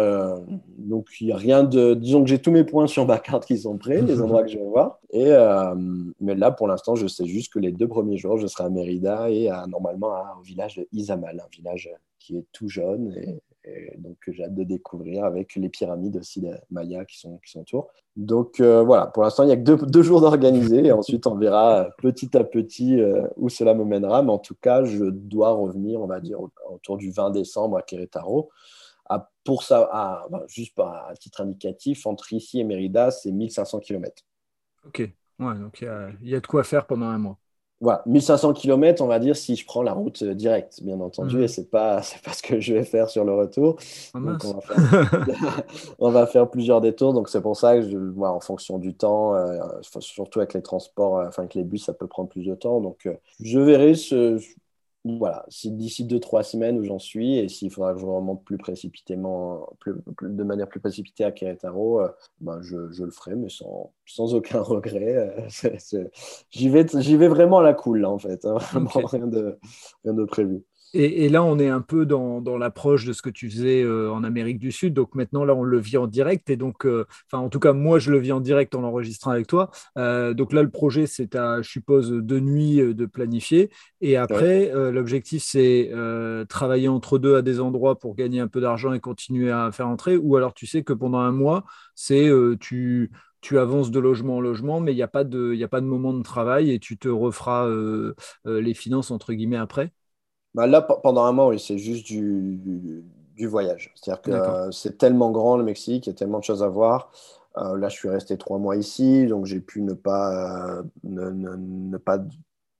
donc, 0.78 1.08
il 1.22 1.28
n'y 1.28 1.34
a 1.34 1.38
rien 1.38 1.64
de. 1.64 1.94
Disons 1.94 2.24
que 2.24 2.30
j'ai 2.30 2.40
tous 2.40 2.52
mes 2.52 2.64
points 2.64 2.88
sur 2.88 3.06
ma 3.06 3.18
carte 3.18 3.46
qui 3.46 3.58
sont 3.58 3.78
prêts, 3.78 4.02
les 4.02 4.22
endroits 4.22 4.44
que 4.44 4.50
je 4.50 4.58
vais 4.58 4.66
voir. 4.66 5.00
Et, 5.12 5.34
mais 6.20 6.36
là, 6.36 6.52
pour 6.52 6.68
l'instant, 6.68 6.96
je 6.96 7.08
sais 7.08 7.26
juste 7.26 7.54
que 7.54 7.60
les 7.60 7.72
deux 7.72 7.88
premiers 7.88 8.18
jours, 8.18 8.38
je 8.38 8.48
serai 8.48 8.66
à 8.66 8.70
Mérida 8.70 9.30
et 9.30 9.50
normalement 9.68 10.14
au 10.40 10.44
village 10.44 10.76
de 10.76 10.88
Izamal, 10.92 11.40
un 11.40 11.50
village 11.56 11.90
qui 12.20 12.38
est 12.38 12.46
tout 12.52 12.68
jeune 12.68 13.40
donc 13.98 14.18
j'ai 14.28 14.44
hâte 14.44 14.56
de 14.56 14.64
découvrir 14.64 15.26
avec 15.26 15.56
les 15.56 15.70
pyramides 15.70 16.18
aussi 16.18 16.42
de 16.42 16.52
Maya 16.72 17.06
qui 17.06 17.20
sont, 17.20 17.38
qui 17.40 17.52
sont 17.52 17.62
autour. 17.62 17.90
Donc 18.16 18.60
euh, 18.60 18.84
voilà, 18.84 19.08
pour 19.08 19.24
l'instant, 19.24 19.44
il 19.44 19.48
n'y 19.48 19.54
a 19.54 19.58
que 19.58 19.86
deux, 19.86 20.02
jours 20.02 20.22
d'organiser 20.22 20.86
et 20.86 20.92
ensuite 20.92 21.28
on 21.28 21.36
verra 21.36 21.90
petit 21.98 22.36
à 22.38 22.44
petit 22.44 23.00
euh, 23.00 23.28
où 23.38 23.50
cela 23.50 23.74
me 23.74 23.84
mènera. 23.84 24.24
Mais 24.24 24.32
en 24.32 24.40
tout 24.40 24.56
cas, 24.56 24.84
je 24.84 25.06
dois 25.06 25.52
revenir, 25.52 26.02
on 26.02 26.08
va 26.08 26.20
dire, 26.20 26.40
autour 26.70 26.98
du 26.98 27.12
20 27.12 27.32
décembre 27.32 27.78
à 27.78 27.82
Querétaro. 27.82 28.50
À, 29.10 29.30
pour 29.44 29.64
ça, 29.64 29.90
à, 29.92 30.28
bah, 30.30 30.44
juste 30.48 30.78
à 30.80 31.14
titre 31.20 31.42
indicatif, 31.42 32.06
entre 32.06 32.32
ici 32.34 32.60
et 32.60 32.64
Mérida, 32.64 33.12
c'est 33.12 33.32
1500 33.32 33.80
km. 33.80 34.24
Ok, 34.86 35.00
ouais, 35.00 35.56
donc 35.60 35.82
il 36.22 36.30
y, 36.30 36.36
a 36.36 36.40
de 36.40 36.48
quoi 36.48 36.64
faire 36.64 36.86
pendant 36.86 37.08
un 37.08 37.18
mois 37.18 37.38
voilà, 37.82 38.02
1500 38.06 38.54
km, 38.54 39.02
on 39.02 39.08
va 39.08 39.20
dire, 39.20 39.36
si 39.36 39.56
je 39.56 39.66
prends 39.66 39.82
la 39.84 39.94
route 39.94 40.22
euh, 40.22 40.34
directe, 40.34 40.84
bien 40.84 41.00
entendu, 41.00 41.44
et 41.44 41.48
ce 41.48 41.62
n'est 41.62 41.68
pas, 41.68 42.02
pas 42.26 42.34
ce 42.34 42.44
que 42.44 42.60
je 42.60 42.74
vais 42.74 42.84
faire 42.84 43.10
sur 43.10 43.24
le 43.24 43.34
retour. 43.34 43.78
Ah, 44.14 44.20
donc 44.20 44.44
on, 46.00 46.12
va 46.12 46.28
faire, 46.28 46.50
plusieurs 46.50 46.82
détours, 46.82 47.14
donc 47.14 47.30
c'est 47.30 47.42
pour 47.42 47.56
ça 47.56 47.76
que, 47.76 47.90
je, 47.90 47.98
vois 47.98 48.32
en 48.32 48.42
fonction 48.42 48.80
du 48.80 48.94
temps, 48.94 49.34
euh, 49.34 49.60
surtout 50.00 50.40
avec 50.40 50.54
les 50.54 50.62
transports, 50.62 51.20
euh, 51.20 51.28
enfin 51.28 51.44
avec 51.44 51.56
les 51.56 51.64
bus, 51.64 51.86
ça 51.86 51.94
peut 51.94 52.08
prendre 52.08 52.30
plus 52.30 52.46
de 52.46 52.56
temps. 52.56 52.82
Donc 52.82 53.08
je 53.40 53.60
verrai 53.60 53.96
ce, 53.96 54.40
voilà, 55.06 55.46
c'est 55.48 55.76
d'ici 55.76 56.04
deux, 56.04 56.20
trois 56.20 56.44
semaines 56.44 56.78
où 56.78 56.84
j'en 56.84 57.00
suis, 57.00 57.38
et 57.38 57.48
s'il 57.48 57.72
faudra 57.72 57.94
que 57.94 58.00
je 58.00 58.06
remonte 58.06 58.44
plus 58.44 58.58
précipitément, 58.58 59.66
plus, 59.80 59.94
de 60.22 60.44
manière 60.44 60.68
plus 60.68 60.82
précipitée 60.82 61.24
à 61.24 61.32
Querétaro, 61.32 62.02
euh, 62.02 62.10
ben 62.42 62.62
je, 62.62 62.92
je, 62.92 63.06
le 63.06 63.12
ferai, 63.12 63.36
mais 63.36 63.50
sans, 63.50 63.94
sans 64.06 64.34
aucun 64.34 64.60
regret. 64.62 65.50
Euh, 65.64 66.08
j'y 66.52 66.70
vais, 66.70 66.84
vais 66.84 67.28
vraiment 67.28 67.60
à 67.60 67.64
la 67.64 67.74
cool, 67.74 68.02
là, 68.02 68.10
en 68.10 68.20
fait. 68.20 68.44
Hein, 68.46 68.58
vraiment 68.74 69.08
rien, 69.08 69.28
de, 69.28 69.58
rien 70.04 70.14
de 70.14 70.26
prévu. 70.26 70.64
Et, 70.94 71.30
là, 71.30 71.44
on 71.44 71.60
est 71.60 71.70
un 71.70 71.82
peu 71.82 72.06
dans, 72.06 72.42
l'approche 72.58 73.06
de 73.06 73.14
ce 73.14 73.22
que 73.22 73.30
tu 73.30 73.50
faisais 73.50 73.84
euh, 73.84 74.12
en 74.12 74.24
Amérique 74.24 74.58
du 74.58 74.72
Sud. 74.72 74.94
Donc 74.94 75.14
maintenant, 75.14 75.46
là, 75.46 75.54
on 75.54 75.64
le 75.64 75.78
vit 75.78 75.98
en 75.98 76.08
direct. 76.08 76.50
Et 76.50 76.56
donc, 76.56 76.86
euh, 76.86 77.06
enfin, 77.28 77.44
en 77.44 77.50
tout 77.50 77.60
cas, 77.60 77.74
moi, 77.74 78.00
je 78.00 78.12
le 78.12 78.18
vis 78.18 78.32
en 78.32 78.40
direct 78.40 78.74
en 78.74 78.82
l'enregistrant 78.82 79.32
avec 79.32 79.46
toi. 79.46 79.70
Euh, 79.98 80.34
donc 80.34 80.52
là, 80.52 80.64
le 80.64 80.72
projet, 80.72 81.06
c'est 81.06 81.36
à, 81.36 81.62
je 81.62 81.70
suppose, 81.70 82.12
deux 82.12 82.40
nuits 82.40 82.78
de 82.78 83.06
planifier. 83.06 83.70
Et 84.02 84.18
après, 84.18 84.72
l'objectif, 84.92 85.44
c'est 85.44 85.92
travailler 86.50 86.88
entre 86.88 87.20
deux 87.20 87.36
à 87.36 87.42
des 87.42 87.60
endroits 87.60 88.00
pour 88.00 88.16
gagner 88.16 88.40
un 88.40 88.48
peu 88.48 88.62
d'argent 88.62 88.94
et 88.94 89.00
continuer 89.00 89.52
à 89.52 89.72
faire 89.72 89.88
entrer. 89.88 90.18
Ou 90.18 90.38
alors, 90.38 90.54
tu 90.54 90.66
sais 90.66 90.84
que 90.84 90.94
pendant 90.94 91.20
un 91.20 91.32
mois, 91.32 91.66
c'est 91.96 92.30
tu 92.60 93.12
tu 93.42 93.58
avances 93.58 93.90
de 93.90 94.00
logement 94.00 94.38
en 94.38 94.42
logement, 94.42 94.82
mais 94.82 94.92
il 94.92 94.96
n'y 94.96 95.02
a, 95.02 95.08
pas 95.08 95.24
de, 95.24 95.58
a 95.64 95.68
pas 95.70 95.80
de 95.80 95.86
moment 95.86 96.12
de 96.12 96.24
travail 96.24 96.72
et 96.72 96.80
tu 96.80 96.98
te 96.98 97.08
referas 97.08 97.70
les 98.46 98.74
finances, 98.74 99.12
entre 99.12 99.34
guillemets, 99.34 99.56
après 99.58 99.94
bah, 100.56 100.68
là, 100.68 100.82
pendant 100.82 101.24
un 101.26 101.32
mois, 101.32 101.48
oui, 101.48 101.60
c'est 101.60 101.78
juste 101.78 102.06
du, 102.06 102.60
du, 103.36 103.48
voyage. 103.48 103.94
C'est-à-dire 103.96 104.22
que 104.22 104.32
euh, 104.32 104.72
c'est 104.72 104.98
tellement 104.98 105.32
grand 105.32 105.56
le 105.56 105.64
Mexique, 105.64 106.08
il 106.08 106.10
y 106.10 106.14
a 106.14 106.16
tellement 106.16 106.40
de 106.40 106.44
choses 106.44 106.64
à 106.64 106.68
voir. 106.68 107.12
Euh, 107.58 107.78
là, 107.78 107.88
je 107.90 107.96
suis 107.96 108.10
resté 108.10 108.38
trois 108.38 108.58
mois 108.58 108.76
ici, 108.76 109.26
donc 109.28 109.46
j'ai 109.46 109.60
pu 109.62 109.82
ne 109.82 109.94
pas, 109.94 110.78
euh, 110.78 110.84
ne, 111.04 111.30
ne, 111.30 111.98
pas 111.98 112.18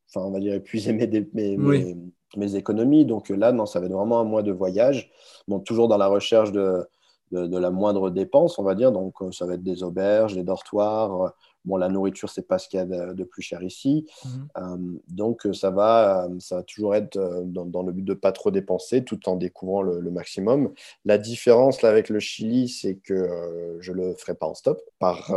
enfin, 0.10 0.26
on 0.28 0.32
va 0.32 0.40
dire, 0.40 0.54
épuiser 0.54 0.94
mes, 1.34 1.58
mes, 1.58 1.96
mes, 2.36 2.56
économies. 2.56 3.06
Donc 3.06 3.30
là, 3.30 3.52
non, 3.52 3.66
ça 3.66 3.80
va 3.80 3.86
être 3.86 3.94
vraiment 3.94 4.20
un 4.20 4.26
mois 4.26 4.44
de 4.44 4.52
voyage. 4.52 5.12
Donc, 5.48 5.64
toujours 5.64 5.88
dans 5.88 5.98
la 5.98 6.08
recherche 6.08 6.52
de, 6.52 6.86
de, 7.32 7.48
de 7.48 7.58
la 7.58 7.72
moindre 7.72 8.10
dépense, 8.10 8.60
on 8.60 8.64
va 8.64 8.76
dire. 8.76 8.92
Donc, 8.92 9.16
ça 9.32 9.46
va 9.46 9.54
être 9.54 9.64
des 9.64 9.84
auberges, 9.84 10.36
des 10.36 10.44
dortoirs 10.44 11.34
Bon, 11.70 11.78
la 11.78 11.88
nourriture, 11.88 12.32
c'est 12.32 12.48
pas 12.48 12.58
ce 12.58 12.68
qu'il 12.68 12.80
y 12.80 12.82
a 12.82 12.86
de, 12.86 13.24
plus 13.24 13.44
cher 13.44 13.62
ici. 13.62 14.08
Mhm. 14.26 14.48
Euh, 14.58 15.00
donc, 15.08 15.46
euh, 15.46 15.54
ça 15.54 15.70
va, 15.70 16.26
euh, 16.26 16.36
ça 16.40 16.56
va 16.56 16.64
toujours 16.64 16.96
être 16.96 17.16
dans, 17.46 17.84
le 17.84 17.92
but 17.92 18.04
de 18.04 18.16
pas 18.16 18.32
trop 18.32 18.50
dépenser 18.50 19.04
tout 19.04 19.30
en 19.30 19.36
découvrant 19.36 19.84
le, 19.84 20.10
maximum. 20.10 20.74
La 21.06 21.20
différence 21.20 21.84
là 21.84 21.90
avec 21.90 22.10
le 22.10 22.20
Chili, 22.20 22.68
c'est 22.68 22.96
que 22.96 23.78
je 23.80 23.94
le 23.94 24.16
ferai 24.16 24.34
pas 24.34 24.48
en 24.48 24.56
stop 24.56 24.82
par 24.98 25.32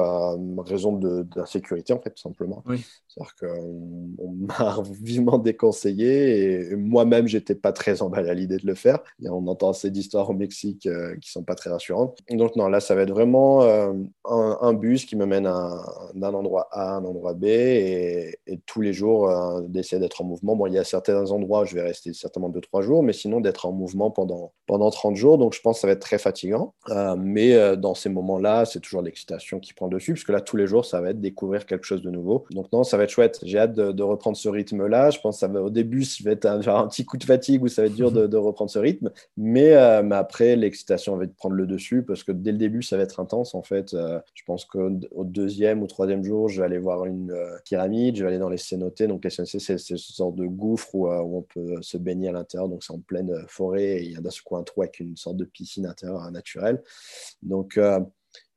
raison 0.64 0.92
d'insécurité, 0.92 1.92
en 1.92 2.00
fait, 2.00 2.10
tout 2.10 2.22
simplement. 2.22 2.64
C'est-à-dire 3.08 3.34
qu'on 3.38 4.32
m'a 4.32 4.78
vivement 5.02 5.36
déconseillé 5.36 6.70
et 6.70 6.76
moi-même, 6.76 7.26
j'étais 7.28 7.54
pas 7.54 7.72
très 7.72 8.00
emballé 8.00 8.30
à 8.30 8.34
l'idée 8.34 8.56
de 8.56 8.66
le 8.66 8.74
faire. 8.74 9.00
Et 9.22 9.28
on 9.28 9.46
entend 9.46 9.70
assez 9.70 9.90
d'histoires 9.90 10.30
au 10.30 10.32
Mexique 10.32 10.88
qui 11.20 11.30
sont 11.30 11.44
pas 11.44 11.54
très 11.54 11.68
rassurantes. 11.68 12.18
Donc, 12.30 12.56
non, 12.56 12.68
là, 12.68 12.80
ça 12.80 12.94
va 12.94 13.02
être 13.02 13.10
vraiment 13.10 13.62
un, 13.62 14.08
un, 14.24 14.72
bus 14.72 15.04
qui 15.04 15.16
me 15.16 15.26
mène 15.26 15.46
à 15.46 15.82
d'un 16.22 16.34
endroit 16.34 16.68
A 16.70 16.94
à 16.94 16.96
un 16.96 17.04
endroit 17.04 17.34
B 17.34 17.44
et, 17.44 18.38
tous 18.66 18.80
les 18.80 18.92
jours 18.92 19.28
euh, 19.28 19.60
d'essayer 19.62 20.00
d'être 20.00 20.20
en 20.22 20.24
mouvement. 20.24 20.56
Bon, 20.56 20.66
il 20.66 20.72
y 20.72 20.78
a 20.78 20.84
certains 20.84 21.30
endroits 21.30 21.62
où 21.62 21.66
je 21.66 21.74
vais 21.74 21.82
rester 21.82 22.12
certainement 22.12 22.48
2-3 22.48 22.82
jours, 22.82 23.02
mais 23.02 23.12
sinon 23.12 23.40
d'être 23.40 23.66
en 23.66 23.72
mouvement 23.72 24.10
pendant, 24.10 24.52
pendant 24.66 24.90
30 24.90 25.16
jours. 25.16 25.36
Donc 25.36 25.52
je 25.54 25.60
pense 25.60 25.76
que 25.76 25.80
ça 25.82 25.86
va 25.88 25.94
être 25.94 26.00
très 26.00 26.18
fatigant. 26.18 26.74
Euh, 26.90 27.16
mais 27.18 27.54
euh, 27.54 27.76
dans 27.76 27.94
ces 27.94 28.08
moments-là, 28.08 28.64
c'est 28.64 28.80
toujours 28.80 29.02
l'excitation 29.02 29.58
qui 29.58 29.74
prend 29.74 29.88
dessus, 29.88 30.12
puisque 30.12 30.30
là, 30.30 30.40
tous 30.40 30.56
les 30.56 30.66
jours, 30.66 30.84
ça 30.84 31.00
va 31.00 31.10
être 31.10 31.20
découvrir 31.20 31.66
quelque 31.66 31.84
chose 31.84 32.02
de 32.02 32.10
nouveau. 32.10 32.44
Donc 32.50 32.72
non, 32.72 32.84
ça 32.84 32.96
va 32.96 33.04
être 33.04 33.10
chouette. 33.10 33.40
J'ai 33.42 33.58
hâte 33.58 33.74
de, 33.74 34.02
reprendre 34.02 34.36
ce 34.36 34.48
rythme-là. 34.48 35.10
Je 35.10 35.20
pense 35.20 35.36
que 35.36 35.40
ça 35.40 35.48
va, 35.48 35.62
au 35.62 35.70
début, 35.70 36.04
ça 36.04 36.24
va 36.24 36.32
être 36.32 36.46
un, 36.46 36.60
un 36.60 36.86
petit 36.88 37.04
coup 37.04 37.16
de 37.16 37.24
fatigue 37.24 37.62
où 37.62 37.68
ça 37.68 37.82
va 37.82 37.88
être 37.88 37.94
dur 37.94 38.12
de, 38.12 38.36
reprendre 38.42 38.70
ce 38.70 38.78
rythme. 38.78 39.10
Mais, 39.36 40.02
mais 40.02 40.16
après, 40.16 40.56
l'excitation 40.56 41.16
va 41.16 41.26
prendre 41.36 41.54
le 41.54 41.66
dessus 41.66 42.02
parce 42.02 42.24
que 42.24 42.32
dès 42.32 42.52
le 42.52 42.58
début, 42.58 42.82
ça 42.82 42.96
va 42.96 43.02
être 43.02 43.20
intense. 43.20 43.54
En 43.54 43.62
fait, 43.62 43.90
je 43.92 44.44
pense 44.44 44.64
qu'au 44.64 44.90
deuxième 45.24 45.82
ou 45.82 45.86
troisième 45.86 46.01
troisième 46.02 46.24
jour, 46.24 46.48
je 46.48 46.60
vais 46.60 46.66
aller 46.66 46.78
voir 46.78 47.06
une 47.06 47.30
euh, 47.30 47.56
pyramide, 47.64 48.16
je 48.16 48.22
vais 48.22 48.30
aller 48.30 48.38
dans 48.40 48.48
les 48.48 48.58
cénotés. 48.58 49.06
Donc, 49.06 49.22
les 49.22 49.30
cénotés, 49.30 49.60
c'est 49.60 49.78
ce 49.78 49.96
sorte 49.96 50.34
de 50.34 50.46
gouffre 50.46 50.92
où, 50.96 51.06
euh, 51.06 51.20
où, 51.20 51.38
on 51.38 51.42
peut 51.42 51.76
se 51.80 51.96
baigner 51.96 52.28
à 52.28 52.32
l'intérieur. 52.32 52.68
Donc, 52.68 52.82
c'est 52.82 52.92
en 52.92 52.98
pleine 52.98 53.30
euh, 53.30 53.44
forêt 53.46 53.84
et 53.84 54.02
il 54.02 54.10
y 54.10 54.16
a 54.16 54.20
d'un 54.20 54.30
coup 54.44 54.56
un 54.56 54.64
trou 54.64 54.82
avec 54.82 54.98
une 54.98 55.16
sorte 55.16 55.36
de 55.36 55.44
piscine 55.44 55.86
intérieure 55.86 56.28
naturelle. 56.32 56.82
Donc, 57.44 57.74
il 57.76 57.82
va 57.82 58.00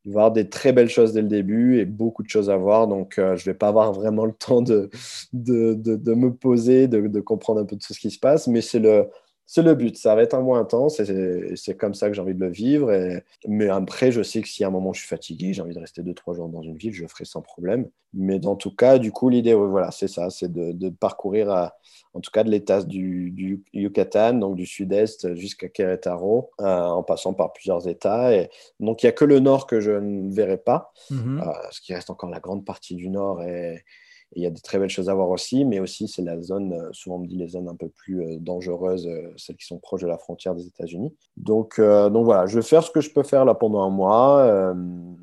y 0.05 0.09
avoir 0.09 0.31
des 0.31 0.49
très 0.49 0.73
belles 0.73 0.89
choses 0.89 1.13
dès 1.13 1.21
le 1.21 1.27
début 1.27 1.77
et 1.77 1.85
beaucoup 1.85 2.23
de 2.23 2.29
choses 2.29 2.49
à 2.49 2.57
voir. 2.57 2.87
Donc, 2.87 3.13
je 3.17 3.21
ne 3.21 3.35
vais 3.35 3.53
pas 3.53 3.67
avoir 3.67 3.93
vraiment 3.93 4.25
le 4.25 4.33
temps 4.33 4.63
de, 4.63 4.89
de, 5.31 5.75
de, 5.75 5.95
de 5.97 6.13
me 6.15 6.33
poser, 6.33 6.87
de, 6.87 7.19
comprendre 7.19 7.59
un 7.61 7.65
peu 7.65 7.75
tout 7.75 7.93
ce 7.93 7.99
qui 7.99 8.09
se 8.09 8.19
passe. 8.19 8.47
Mais 8.47 8.61
c'est 8.61 8.79
le, 8.79 9.07
c'est 9.45 9.61
le 9.61 9.75
but. 9.75 9.97
Ça 9.97 10.15
va 10.15 10.23
être 10.23 10.33
un 10.33 10.41
mois 10.41 10.57
intense 10.57 10.99
et 10.99 11.55
c'est 11.55 11.77
comme 11.77 11.93
ça 11.93 12.07
que 12.07 12.13
j'ai 12.13 12.21
envie 12.21 12.33
de 12.33 12.39
le 12.39 12.51
vivre. 12.51 12.91
Et... 12.91 13.23
Mais 13.47 13.69
après, 13.69 14.11
je 14.11 14.23
sais 14.23 14.41
que 14.41 14.47
si 14.47 14.63
à 14.63 14.67
un 14.67 14.71
moment 14.71 14.93
je 14.93 14.99
suis 14.99 15.07
fatigué, 15.07 15.53
j'ai 15.53 15.61
envie 15.61 15.75
de 15.75 15.79
rester 15.79 16.01
deux, 16.01 16.13
trois 16.13 16.33
jours 16.33 16.49
dans 16.49 16.61
une 16.61 16.77
ville, 16.77 16.93
je 16.93 17.03
le 17.03 17.07
ferai 17.07 17.25
sans 17.25 17.41
problème. 17.41 17.87
Mais 18.17 18.39
dans 18.39 18.55
tout 18.55 18.73
cas, 18.73 18.97
du 18.97 19.11
coup, 19.11 19.29
l'idée, 19.29 19.53
voilà, 19.53 19.91
c'est 19.91 20.07
ça, 20.07 20.29
c'est 20.29 20.51
de, 20.51 20.89
parcourir, 20.89 21.51
à, 21.51 21.77
en 22.13 22.21
tout 22.21 22.31
cas, 22.31 22.45
de 22.45 22.49
l'état 22.49 22.81
du, 22.81 23.61
Yucatan, 23.73 24.35
donc 24.35 24.55
du 24.55 24.65
sud-est 24.65 25.35
jusqu'à 25.35 25.67
Querétaro, 25.67 26.49
euh, 26.61 26.85
en 26.85 27.03
passant 27.03 27.33
par 27.33 27.51
plusieurs 27.51 27.89
États. 27.89 28.33
Et... 28.33 28.49
Donc, 28.79 29.03
il 29.03 29.05
n'y 29.05 29.09
a 29.09 29.11
que 29.11 29.25
le 29.25 29.39
nord 29.39 29.67
que 29.67 29.81
je 29.81 29.91
ne 29.91 30.33
verrai 30.33 30.57
pas, 30.57 30.93
mm-hmm. 31.11 31.41
euh, 31.41 31.53
ce 31.71 31.81
qui 31.81 31.93
reste 31.93 32.09
encore 32.09 32.29
la 32.29 32.39
grande 32.39 32.63
partie 32.63 32.95
du 32.95 33.09
nord. 33.09 33.43
Et 33.43 33.83
il 34.33 34.43
y 34.43 34.45
a 34.45 34.49
de 34.49 34.59
très 34.59 34.79
belles 34.79 34.89
choses 34.89 35.09
à 35.09 35.13
voir 35.13 35.29
aussi, 35.29 35.65
mais 35.65 35.79
aussi 35.79 36.07
c'est 36.07 36.21
la 36.21 36.41
zone, 36.41 36.73
euh, 36.73 36.89
souvent 36.91 37.15
on 37.17 37.19
me 37.19 37.27
dit 37.27 37.37
les 37.37 37.47
zones 37.47 37.67
un 37.67 37.75
peu 37.75 37.87
plus 37.89 38.21
euh, 38.21 38.37
dangereuses, 38.39 39.07
euh, 39.07 39.31
celles 39.37 39.55
qui 39.55 39.65
sont 39.65 39.79
proches 39.79 40.01
de 40.01 40.07
la 40.07 40.17
frontière 40.17 40.55
des 40.55 40.67
États-Unis. 40.67 41.13
Donc, 41.37 41.79
donc 41.79 42.25
voilà, 42.25 42.45
je 42.45 42.55
vais 42.55 42.65
faire 42.65 42.83
ce 42.83 42.91
que 42.91 43.01
je 43.01 43.11
peux 43.11 43.23
faire 43.23 43.45
là 43.45 43.53
pendant 43.53 43.81
un 43.83 43.89
mois. 43.89 44.73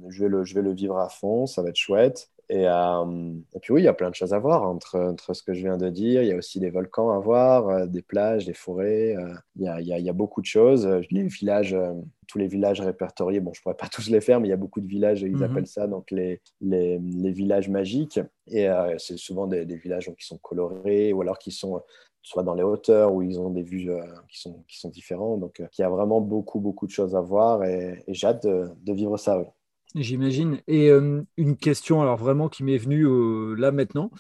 je, 0.08 0.22
vais 0.22 0.28
le, 0.28 0.44
je 0.44 0.54
vais 0.54 0.62
le 0.62 0.72
vivre 0.72 0.98
à 0.98 1.08
fond, 1.08 1.46
ça 1.46 1.62
va 1.62 1.70
être 1.70 1.76
chouette. 1.76 2.28
Et, 2.54 2.64
et, 2.64 3.60
puis 3.60 3.72
oui, 3.72 3.80
il 3.80 3.84
y 3.84 3.88
a 3.88 3.94
plein 3.94 4.10
de 4.10 4.14
choses 4.14 4.34
à 4.34 4.38
voir 4.38 4.64
entre, 4.64 5.00
entre, 5.00 5.32
ce 5.32 5.42
que 5.42 5.54
je 5.54 5.62
viens 5.62 5.78
de 5.78 5.88
dire. 5.88 6.22
Il 6.22 6.28
y 6.28 6.32
a 6.32 6.36
aussi 6.36 6.60
des 6.60 6.68
volcans 6.68 7.10
à 7.10 7.18
voir, 7.18 7.88
des 7.88 8.02
plages, 8.02 8.44
des 8.44 8.52
forêts. 8.52 9.16
il, 9.56 9.62
y 9.62 9.68
a, 9.68 9.80
il, 9.80 9.86
y 9.86 10.10
a, 10.10 10.12
beaucoup 10.12 10.42
de 10.42 10.46
choses. 10.46 10.86
Les 11.10 11.22
villages, 11.22 11.74
tous 12.26 12.38
les 12.38 12.48
villages 12.48 12.80
répertoriés, 12.80 13.40
bon, 13.40 13.52
je 13.52 13.60
ne 13.60 13.62
pourrais 13.62 13.76
pas 13.76 13.88
tous 13.88 14.08
les 14.08 14.20
faire, 14.20 14.40
mais 14.40 14.48
il 14.48 14.50
y 14.50 14.54
a 14.54 14.58
beaucoup 14.58 14.80
de 14.80 14.86
villages, 14.86 15.22
ils 15.22 15.36
mhm. 15.36 15.42
appellent 15.42 15.66
ça 15.66 15.86
donc 15.86 16.10
les, 16.10 16.40
les, 16.60 16.98
les 16.98 17.32
villages 17.32 17.68
magiques. 17.68 18.20
Et 18.48 18.68
euh, 18.68 18.96
c'est 18.98 19.18
souvent 19.18 19.46
des, 19.46 19.64
des, 19.66 19.76
villages 19.76 20.10
qui 20.18 20.26
sont 20.26 20.38
colorés 20.38 21.12
ou 21.12 21.20
alors 21.22 21.38
qui 21.38 21.50
sont 21.50 21.82
soit 22.22 22.42
dans 22.42 22.54
les 22.54 22.62
hauteurs 22.62 23.12
où 23.12 23.22
ils 23.22 23.38
ont 23.38 23.50
des 23.50 23.62
vues 23.62 23.90
euh, 23.90 24.02
qui, 24.30 24.40
sont, 24.40 24.62
qui 24.68 24.78
sont 24.78 24.88
différents. 24.88 25.36
Donc, 25.36 25.60
euh, 25.60 25.66
il 25.76 25.82
y 25.82 25.84
a 25.84 25.90
vraiment 25.90 26.20
beaucoup, 26.20 26.60
beaucoup 26.60 26.86
de 26.86 26.92
choses 26.92 27.14
à 27.16 27.20
voir 27.20 27.64
et, 27.64 28.02
j'ai 28.08 28.26
hâte 28.26 28.46
de, 28.46 28.68
de, 28.80 28.92
vivre 28.92 29.16
ça. 29.16 29.44
J'imagine. 29.94 30.60
Et 30.66 30.90
une 30.90 31.56
question, 31.56 32.00
alors 32.02 32.16
vraiment 32.16 32.48
qui 32.48 32.64
m'est 32.64 32.78
venue 32.78 33.56
là 33.56 33.72
maintenant, 33.72 34.10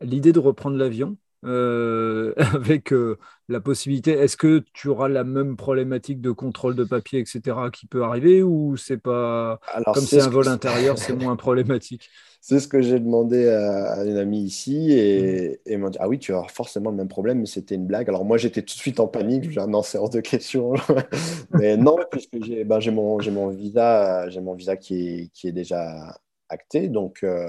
l'idée 0.00 0.32
de 0.32 0.38
reprendre 0.38 0.76
l'avion, 0.76 1.16
euh, 1.44 2.34
avec 2.54 2.92
euh, 2.92 3.16
la 3.48 3.60
possibilité, 3.60 4.12
est-ce 4.12 4.36
que 4.36 4.64
tu 4.72 4.88
auras 4.88 5.08
la 5.08 5.24
même 5.24 5.56
problématique 5.56 6.20
de 6.20 6.30
contrôle 6.30 6.74
de 6.74 6.84
papier, 6.84 7.20
etc., 7.20 7.56
qui 7.72 7.86
peut 7.86 8.02
arriver, 8.02 8.42
ou 8.42 8.76
c'est 8.76 8.98
pas 8.98 9.60
comme 9.94 10.04
c'est 10.04 10.20
un 10.20 10.28
vol 10.28 10.48
intérieur, 10.48 10.98
c'est 10.98 11.12
moins 11.16 11.36
problématique? 11.36 12.10
C'est 12.40 12.60
ce 12.60 12.68
que 12.68 12.80
j'ai 12.80 13.00
demandé 13.00 13.48
à, 13.48 14.04
une 14.04 14.16
amie 14.16 14.42
ici 14.42 14.92
et, 14.92 15.60
mmh. 15.66 15.76
m'a 15.76 15.90
dit 15.90 15.98
ah 16.00 16.08
oui, 16.08 16.18
tu 16.18 16.34
as 16.34 16.44
forcément 16.44 16.90
le 16.90 16.96
même 16.96 17.08
problème, 17.08 17.40
mais 17.40 17.46
c'était 17.46 17.74
une 17.74 17.86
blague. 17.86 18.08
Alors 18.08 18.24
moi 18.24 18.36
j'étais 18.38 18.62
tout 18.62 18.74
de 18.74 18.80
suite 18.80 19.00
en 19.00 19.08
panique, 19.08 19.50
j'ai 19.50 19.60
un 19.60 19.82
c'est 19.82 19.98
hors 19.98 20.10
de 20.10 20.20
question, 20.20 20.74
mais 21.52 21.76
non, 21.76 21.96
puisque 22.10 22.42
j'ai 22.44 22.64
ben, 22.64 22.80
mon, 22.92 23.18
mon 23.30 23.48
visa, 23.48 24.28
j'ai 24.28 24.40
mon 24.40 24.54
visa 24.54 24.76
qui 24.76 25.08
est, 25.08 25.28
qui 25.32 25.48
est 25.48 25.52
déjà 25.52 26.18
acté, 26.48 26.88
donc 26.88 27.20
euh, 27.24 27.48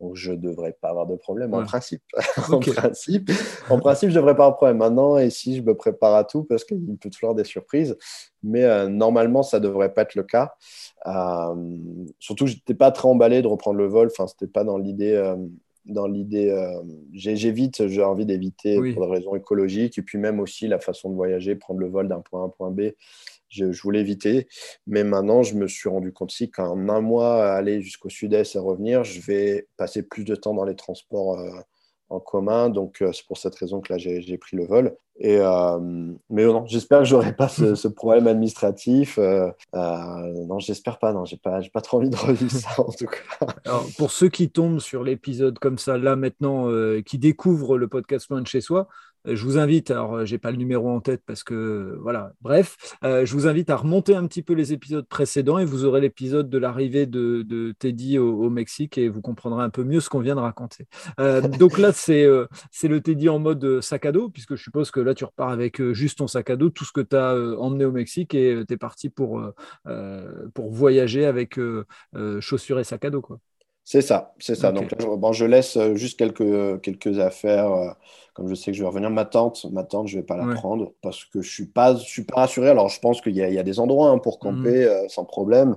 donc, 0.00 0.16
je 0.16 0.32
ne 0.32 0.36
devrais 0.36 0.72
pas 0.72 0.88
avoir 0.88 1.06
de 1.06 1.14
problème 1.14 1.52
en 1.52 1.62
principe. 1.62 2.02
en, 2.50 2.58
principe 2.58 3.30
en 3.68 3.78
principe, 3.78 4.08
je 4.08 4.14
ne 4.14 4.20
devrais 4.20 4.34
pas 4.34 4.44
avoir 4.44 4.52
de 4.52 4.56
problème. 4.56 4.78
Maintenant, 4.78 5.18
et 5.18 5.28
si 5.28 5.56
je 5.56 5.62
me 5.62 5.74
prépare 5.74 6.14
à 6.14 6.24
tout, 6.24 6.44
parce 6.44 6.64
qu'il 6.64 6.96
peut 6.96 7.10
toujours 7.10 7.30
avoir 7.30 7.42
des 7.42 7.48
surprises. 7.48 7.96
Mais 8.42 8.64
euh, 8.64 8.88
normalement, 8.88 9.42
ça 9.42 9.58
ne 9.58 9.64
devrait 9.64 9.92
pas 9.92 10.02
être 10.02 10.14
le 10.14 10.22
cas. 10.22 10.54
Euh, 11.06 11.54
surtout, 12.18 12.46
je 12.46 12.54
n'étais 12.54 12.74
pas 12.74 12.90
très 12.92 13.08
emballé 13.08 13.42
de 13.42 13.46
reprendre 13.46 13.76
le 13.76 13.86
vol. 13.86 14.08
Enfin, 14.10 14.26
ce 14.26 14.32
n'était 14.34 14.50
pas 14.50 14.64
dans 14.64 14.78
l'idée. 14.78 15.12
Euh, 15.12 15.36
dans 15.86 16.06
l'idée, 16.06 16.54
j'évite, 17.14 17.88
j'ai 17.88 18.04
envie 18.04 18.26
d'éviter 18.26 18.76
pour 18.92 19.06
des 19.06 19.12
raisons 19.12 19.34
écologiques, 19.34 19.98
et 19.98 20.02
puis 20.02 20.18
même 20.18 20.38
aussi 20.38 20.68
la 20.68 20.78
façon 20.78 21.08
de 21.08 21.14
voyager, 21.14 21.56
prendre 21.56 21.80
le 21.80 21.88
vol 21.88 22.06
d'un 22.06 22.20
point 22.20 22.40
A 22.40 22.42
à 22.44 22.46
un 22.46 22.48
point 22.50 22.70
B, 22.70 22.92
je, 23.50 23.82
voulais 23.82 24.00
éviter. 24.00 24.48
Mais 24.86 25.04
maintenant, 25.04 25.42
je 25.42 25.54
me 25.54 25.66
suis 25.66 25.88
rendu 25.88 26.12
compte 26.12 26.30
aussi 26.30 26.50
qu'en 26.50 26.88
un 26.88 27.00
mois, 27.00 27.52
aller 27.52 27.82
jusqu'au 27.82 28.08
sud-est 28.08 28.54
et 28.54 28.58
revenir, 28.58 29.04
je 29.04 29.20
vais 29.20 29.68
passer 29.76 30.02
plus 30.02 30.24
de 30.24 30.34
temps 30.34 30.54
dans 30.54 30.64
les 30.64 30.76
transports 30.76 31.38
euh, 31.38 31.50
en 32.08 32.20
commun. 32.20 32.70
Donc, 32.70 33.02
euh, 33.02 33.12
c'est 33.12 33.26
pour 33.26 33.38
cette 33.38 33.54
raison 33.56 33.80
que 33.80 33.92
là, 33.92 33.98
j'ai 33.98 34.38
pris 34.38 34.56
le 34.56 34.64
vol. 34.64 34.96
Et, 35.22 35.36
euh, 35.38 35.78
mais 36.30 36.46
non, 36.46 36.64
j'espère 36.64 37.00
que 37.00 37.04
je 37.04 37.14
n'aurai 37.14 37.34
pas 37.36 37.48
ce, 37.48 37.88
problème 37.88 38.26
administratif. 38.26 39.18
non, 39.18 40.58
j'espère 40.58 40.98
pas. 40.98 41.12
Non, 41.12 41.26
j'ai 41.26 41.36
pas, 41.36 41.60
pas 41.72 41.82
trop 41.82 41.98
envie 41.98 42.08
de 42.08 42.16
revivre 42.16 42.50
ça 42.50 42.80
en 42.80 42.90
tout 42.90 43.06
cas. 43.06 43.46
Pour 43.98 44.12
ceux 44.12 44.28
qui 44.30 44.50
tombent 44.50 44.80
sur 44.80 45.04
l'épisode 45.04 45.58
comme 45.58 45.76
ça, 45.76 45.98
là 45.98 46.16
maintenant, 46.16 46.68
qui 47.02 47.18
découvrent 47.18 47.76
le 47.76 47.88
podcast 47.88 48.30
Loin 48.30 48.40
de 48.40 48.46
chez 48.46 48.62
soi, 48.62 48.88
je 49.24 49.44
vous 49.44 49.58
invite, 49.58 49.90
alors 49.90 50.24
j'ai 50.24 50.38
pas 50.38 50.50
le 50.50 50.56
numéro 50.56 50.90
en 50.90 51.00
tête 51.00 51.22
parce 51.26 51.44
que 51.44 51.98
voilà, 52.02 52.32
bref, 52.40 52.76
je 53.02 53.32
vous 53.32 53.46
invite 53.46 53.70
à 53.70 53.76
remonter 53.76 54.14
un 54.14 54.26
petit 54.26 54.42
peu 54.42 54.54
les 54.54 54.72
épisodes 54.72 55.06
précédents 55.06 55.58
et 55.58 55.64
vous 55.64 55.84
aurez 55.84 56.00
l'épisode 56.00 56.48
de 56.48 56.58
l'arrivée 56.58 57.06
de, 57.06 57.74
Teddy 57.78 58.18
au, 58.18 58.50
Mexique 58.50 58.98
et 58.98 59.08
vous 59.08 59.20
comprendrez 59.20 59.62
un 59.62 59.70
peu 59.70 59.84
mieux 59.84 60.00
ce 60.00 60.08
qu'on 60.08 60.20
vient 60.20 60.34
de 60.34 60.40
raconter. 60.40 60.86
donc 61.58 61.78
là, 61.78 61.92
c'est 61.92 62.26
c'est 62.70 62.88
le 62.88 63.00
Teddy 63.00 63.28
en 63.28 63.38
mode 63.38 63.80
sac 63.80 64.06
à 64.06 64.12
dos, 64.12 64.28
puisque 64.28 64.56
je 64.56 64.62
suppose 64.62 64.90
que 64.90 65.00
là, 65.00 65.14
tu 65.14 65.24
repars 65.24 65.50
avec 65.50 65.82
juste 65.92 66.18
ton 66.18 66.26
sac 66.26 66.50
à 66.50 66.56
dos, 66.56 66.70
tout 66.70 66.84
ce 66.84 66.92
que 66.92 67.00
tu 67.00 67.16
as 67.16 67.34
emmené 67.58 67.84
au 67.84 67.92
Mexique 67.92 68.34
et 68.34 68.62
tu 68.66 68.74
es 68.74 68.76
parti 68.76 69.10
pour, 69.10 69.42
pour 70.54 70.70
voyager 70.70 71.24
avec 71.24 71.58
chaussures 72.40 72.78
et 72.78 72.84
sac 72.84 73.04
à 73.04 73.10
dos. 73.10 73.22
Quoi. 73.22 73.38
C'est 73.84 74.02
ça, 74.02 74.34
c'est 74.38 74.54
ça. 74.54 74.70
Donc 74.72 74.94
je, 74.98 75.06
bon, 75.06 75.32
je 75.32 75.44
laisse 75.44 75.76
euh, 75.76 75.96
juste 75.96 76.18
quelques, 76.18 76.80
quelques 76.80 77.18
affaires. 77.18 77.72
Euh, 77.72 77.90
comme 78.34 78.48
je 78.48 78.54
sais 78.54 78.70
que 78.70 78.76
je 78.76 78.82
vais 78.82 78.88
revenir, 78.88 79.10
ma 79.10 79.24
tante, 79.24 79.66
ma 79.72 79.82
tante, 79.82 80.08
je 80.08 80.18
vais 80.18 80.24
pas 80.24 80.36
la 80.36 80.54
prendre 80.54 80.92
parce 81.02 81.24
que 81.24 81.42
je 81.42 81.50
suis 81.50 81.66
pas, 81.66 81.96
je 81.96 82.04
suis 82.04 82.24
pas 82.24 82.42
rassuré. 82.42 82.68
Alors 82.68 82.88
je 82.88 83.00
pense 83.00 83.20
qu'il 83.20 83.34
y, 83.34 83.40
y, 83.40 83.58
a 83.58 83.62
des 83.62 83.80
endroits 83.80 84.10
hein, 84.10 84.18
pour 84.18 84.36
mmh. 84.36 84.38
camper 84.38 84.84
euh, 84.84 85.08
sans 85.08 85.24
problème. 85.24 85.76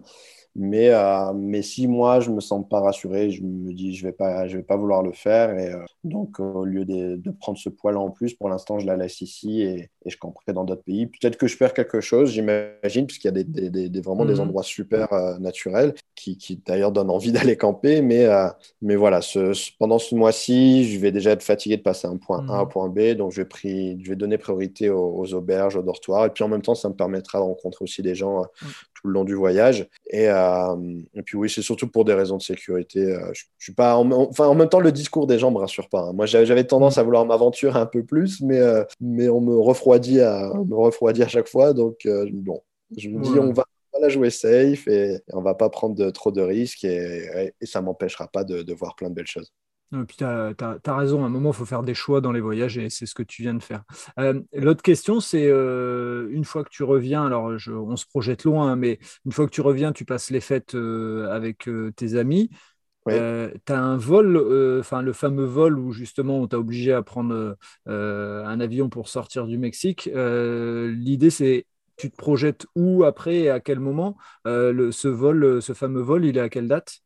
Mais, 0.55 0.89
euh, 0.89 1.33
mais 1.33 1.63
si 1.63 1.87
moi, 1.87 2.19
je 2.19 2.29
me 2.29 2.39
sens 2.39 2.63
pas 2.69 2.79
rassuré, 2.79 3.31
je 3.31 3.43
me 3.43 3.73
dis, 3.73 3.95
je 3.95 4.05
vais 4.05 4.11
pas, 4.11 4.47
je 4.47 4.57
vais 4.57 4.63
pas 4.63 4.77
vouloir 4.77 5.01
le 5.01 5.11
faire. 5.11 5.57
Et 5.57 5.73
euh, 5.73 5.83
donc, 6.03 6.39
au 6.39 6.63
lieu 6.63 6.85
de, 6.85 7.15
de 7.15 7.31
prendre 7.31 7.57
ce 7.57 7.69
poids-là 7.69 7.99
en 7.99 8.11
plus, 8.11 8.35
pour 8.35 8.49
l'instant, 8.49 8.77
je 8.77 8.85
la 8.85 8.95
laisse 8.95 9.21
ici 9.21 9.63
et, 9.63 9.89
et 10.05 10.09
je 10.09 10.17
camperai 10.17 10.53
dans 10.53 10.63
d'autres 10.63 10.83
pays. 10.83 11.07
Peut-être 11.07 11.37
que 11.37 11.47
je 11.47 11.57
perds 11.57 11.73
quelque 11.73 12.01
chose, 12.01 12.31
j'imagine, 12.31 13.05
puisqu'il 13.07 13.27
y 13.27 13.29
a 13.29 13.31
des, 13.31 13.43
des, 13.43 13.89
des 13.89 14.01
vraiment 14.01 14.25
des 14.25 14.35
mhm. 14.35 14.41
endroits 14.41 14.63
super 14.63 15.11
euh, 15.13 15.37
naturels 15.39 15.93
qui, 16.15 16.37
qui 16.37 16.61
d'ailleurs 16.65 16.91
donnent 16.91 17.09
envie 17.09 17.31
d'aller 17.33 17.57
camper. 17.57 18.01
Mais, 18.01 18.27
mais 18.81 18.95
voilà, 18.95 19.21
ce, 19.21 19.53
pendant 19.79 19.99
ce 19.99 20.15
mois-ci, 20.15 20.85
je 20.91 20.99
vais 20.99 21.11
déjà 21.11 21.31
être 21.31 21.43
fatigué 21.43 21.77
de 21.77 21.81
passer 21.81 22.07
un 22.07 22.17
point 22.17 22.47
A 22.49 22.61
au 22.61 22.65
mhm. 22.65 22.71
point 22.71 22.89
B. 22.89 22.99
Donc, 23.15 23.31
je 23.31 23.41
vais, 23.41 23.47
pris, 23.47 23.97
je 24.03 24.09
vais 24.09 24.15
donner 24.15 24.37
priorité 24.37 24.89
aux, 24.89 25.33
auberges, 25.33 25.75
aux 25.75 25.83
dortoirs. 25.83 26.25
Et 26.25 26.29
puis, 26.29 26.43
en 26.43 26.47
même 26.47 26.61
temps, 26.61 26.75
ça 26.75 26.89
me 26.89 26.95
permettra 26.95 27.39
de 27.39 27.43
rencontrer 27.43 27.83
aussi 27.83 28.01
des 28.01 28.15
gens 28.15 28.43
tout 28.93 29.07
le 29.07 29.13
long 29.13 29.23
du 29.23 29.35
voyage. 29.35 29.87
Et, 30.09 30.29
euh, 30.29 30.75
et 31.13 31.21
puis 31.23 31.37
oui, 31.37 31.49
c'est 31.49 31.61
surtout 31.61 31.87
pour 31.87 32.05
des 32.05 32.13
raisons 32.13 32.37
de 32.37 32.41
sécurité. 32.41 33.03
Euh, 33.03 33.31
je, 33.33 33.43
je, 33.57 33.65
suis 33.65 33.73
pas, 33.73 33.95
en, 33.95 34.09
enfin, 34.11 34.47
en 34.47 34.55
même 34.55 34.69
temps, 34.69 34.79
le 34.79 34.91
discours 34.91 35.27
des 35.27 35.39
gens 35.39 35.51
me 35.51 35.57
rassure 35.57 35.89
pas. 35.89 36.01
Hein. 36.01 36.13
Moi, 36.13 36.25
j'avais 36.25 36.63
tendance 36.63 36.97
à 36.97 37.03
vouloir 37.03 37.25
m'aventurer 37.25 37.79
un 37.79 37.85
peu 37.85 38.03
plus, 38.03 38.41
mais, 38.41 38.59
euh, 38.59 38.83
mais 39.01 39.29
on 39.29 39.41
me 39.41 39.57
refroidit 39.57 39.92
à, 39.93 40.51
me 40.53 40.75
refroidit 40.75 41.23
à 41.23 41.27
chaque 41.27 41.47
fois. 41.47 41.73
Donc 41.73 42.07
bon, 42.31 42.61
je 42.97 43.09
me 43.09 43.21
dis, 43.21 43.39
on 43.39 43.53
va 43.53 43.65
la 44.01 44.09
jouer 44.09 44.29
safe 44.29 44.87
et, 44.87 45.21
on 45.31 45.41
va 45.41 45.55
pas 45.55 45.69
prendre 45.69 45.95
de, 45.95 46.09
trop 46.09 46.31
de 46.31 46.41
risques 46.41 46.83
et, 46.83 47.53
et 47.59 47.65
ça 47.65 47.81
m'empêchera 47.81 48.27
pas 48.27 48.43
de, 48.43 48.63
de 48.63 48.73
voir 48.73 48.95
plein 48.95 49.09
de 49.09 49.15
belles 49.15 49.27
choses. 49.27 49.53
Et 49.93 50.05
puis 50.05 50.17
tu 50.17 50.23
as, 50.23 50.95
raison, 50.95 51.23
à 51.23 51.27
un 51.27 51.29
moment, 51.29 51.51
il 51.51 51.55
faut 51.55 51.65
faire 51.65 51.83
des 51.83 51.93
choix 51.93 52.21
dans 52.21 52.31
les 52.31 52.41
voyages 52.41 52.77
et 52.77 52.89
c'est 52.89 53.05
ce 53.05 53.13
que 53.13 53.23
tu 53.23 53.43
viens 53.43 53.53
de 53.53 53.61
faire. 53.61 53.83
Euh, 54.19 54.41
l'autre 54.53 54.81
question, 54.81 55.19
c'est 55.19 55.47
euh, 55.47 56.29
une 56.31 56.45
fois 56.45 56.63
que 56.63 56.69
tu 56.69 56.83
reviens, 56.83 57.25
alors 57.25 57.51
on 57.67 57.95
se 57.95 58.05
projette 58.05 58.43
loin, 58.43 58.71
hein, 58.71 58.75
mais 58.75 58.99
une 59.25 59.31
fois 59.31 59.45
que 59.45 59.51
tu 59.51 59.61
reviens, 59.61 59.91
tu 59.91 60.05
passes 60.05 60.31
les 60.31 60.41
fêtes 60.41 60.75
euh, 60.75 61.29
avec 61.29 61.69
tes 61.95 62.15
amis. 62.15 62.49
Tu 63.65 63.73
as 63.73 63.79
un 63.83 63.97
vol, 63.97 64.37
enfin 64.79 65.01
le 65.01 65.13
fameux 65.13 65.45
vol 65.45 65.79
où 65.79 65.91
justement 65.91 66.39
on 66.39 66.47
t'a 66.47 66.59
obligé 66.59 66.93
à 66.93 67.01
prendre 67.03 67.57
un 67.85 68.59
avion 68.59 68.89
pour 68.89 69.09
sortir 69.09 69.47
du 69.47 69.57
Mexique. 69.57 70.09
L'idée, 70.13 71.29
c'est 71.29 71.65
tu 71.95 72.09
te 72.11 72.15
projettes 72.17 72.65
où 72.75 73.03
après 73.03 73.35
et 73.41 73.49
à 73.49 73.59
quel 73.59 73.79
moment? 73.79 74.17
Ce 74.45 75.07
vol, 75.07 75.61
ce 75.61 75.73
fameux 75.73 76.01
vol, 76.01 76.25
il 76.25 76.37
est 76.37 76.41
à 76.41 76.49
quelle 76.49 76.67
date? 76.67 76.99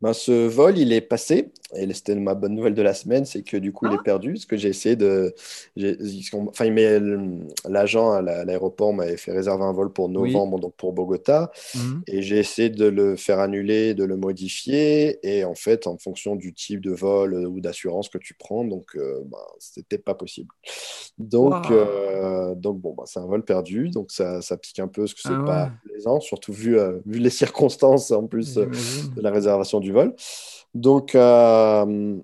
Ben, 0.00 0.12
ce 0.12 0.46
vol, 0.46 0.78
il 0.78 0.92
est 0.92 1.00
passé. 1.00 1.50
Et 1.74 1.92
c'était 1.92 2.14
ma 2.14 2.34
bonne 2.34 2.54
nouvelle 2.54 2.74
de 2.74 2.80
la 2.80 2.94
semaine, 2.94 3.26
c'est 3.26 3.42
que 3.42 3.56
du 3.56 3.72
coup, 3.72 3.86
il 3.86 3.92
est 3.92 3.98
ah. 3.98 4.02
perdu. 4.02 4.32
Parce 4.32 4.46
que 4.46 4.56
j'ai 4.56 4.68
essayé 4.68 4.96
de. 4.96 5.34
Enfin, 6.32 6.70
l'agent 7.68 8.12
à 8.12 8.22
l'aéroport 8.22 8.94
m'avait 8.94 9.18
fait 9.18 9.32
réserver 9.32 9.64
un 9.64 9.72
vol 9.72 9.92
pour 9.92 10.08
novembre, 10.08 10.58
donc 10.58 10.74
pour 10.76 10.92
Bogota. 10.92 11.50
Mhm. 11.74 12.02
Et 12.06 12.22
j'ai 12.22 12.38
essayé 12.38 12.70
de 12.70 12.86
le 12.86 13.16
faire 13.16 13.38
annuler, 13.38 13.94
de 13.94 14.04
le 14.04 14.16
modifier. 14.16 15.18
Et 15.22 15.44
en 15.44 15.54
fait, 15.54 15.86
en 15.86 15.98
fonction 15.98 16.36
du 16.36 16.54
type 16.54 16.80
de 16.80 16.92
vol 16.92 17.34
euh, 17.34 17.46
ou 17.46 17.60
d'assurance 17.60 18.08
que 18.08 18.18
tu 18.18 18.34
prends, 18.34 18.64
donc 18.64 18.96
euh, 18.96 19.20
ben, 19.26 19.38
c'était 19.58 19.98
pas 19.98 20.14
possible. 20.14 20.48
Donc, 21.18 21.70
euh, 21.70 22.54
donc 22.54 22.80
bon, 22.80 22.94
ben, 22.94 23.04
c'est 23.06 23.20
un 23.20 23.26
vol 23.26 23.44
perdu. 23.44 23.90
Donc 23.90 24.10
ça, 24.10 24.40
ça 24.40 24.56
pique 24.56 24.78
un 24.78 24.88
peu 24.88 25.02
parce 25.02 25.14
que 25.14 25.20
c'est 25.20 25.28
ah 25.30 25.44
pas 25.44 25.72
plaisant, 25.84 26.20
surtout 26.20 26.52
vu, 26.52 26.78
vu 27.04 27.18
les 27.18 27.30
circonstances 27.38 28.10
en 28.10 28.26
plus 28.26 28.54
de 28.54 28.70
la 29.20 29.30
réservation 29.30 29.77
du 29.80 29.92
vol. 29.92 30.14
Donc, 30.74 31.14
euh, 31.14 32.16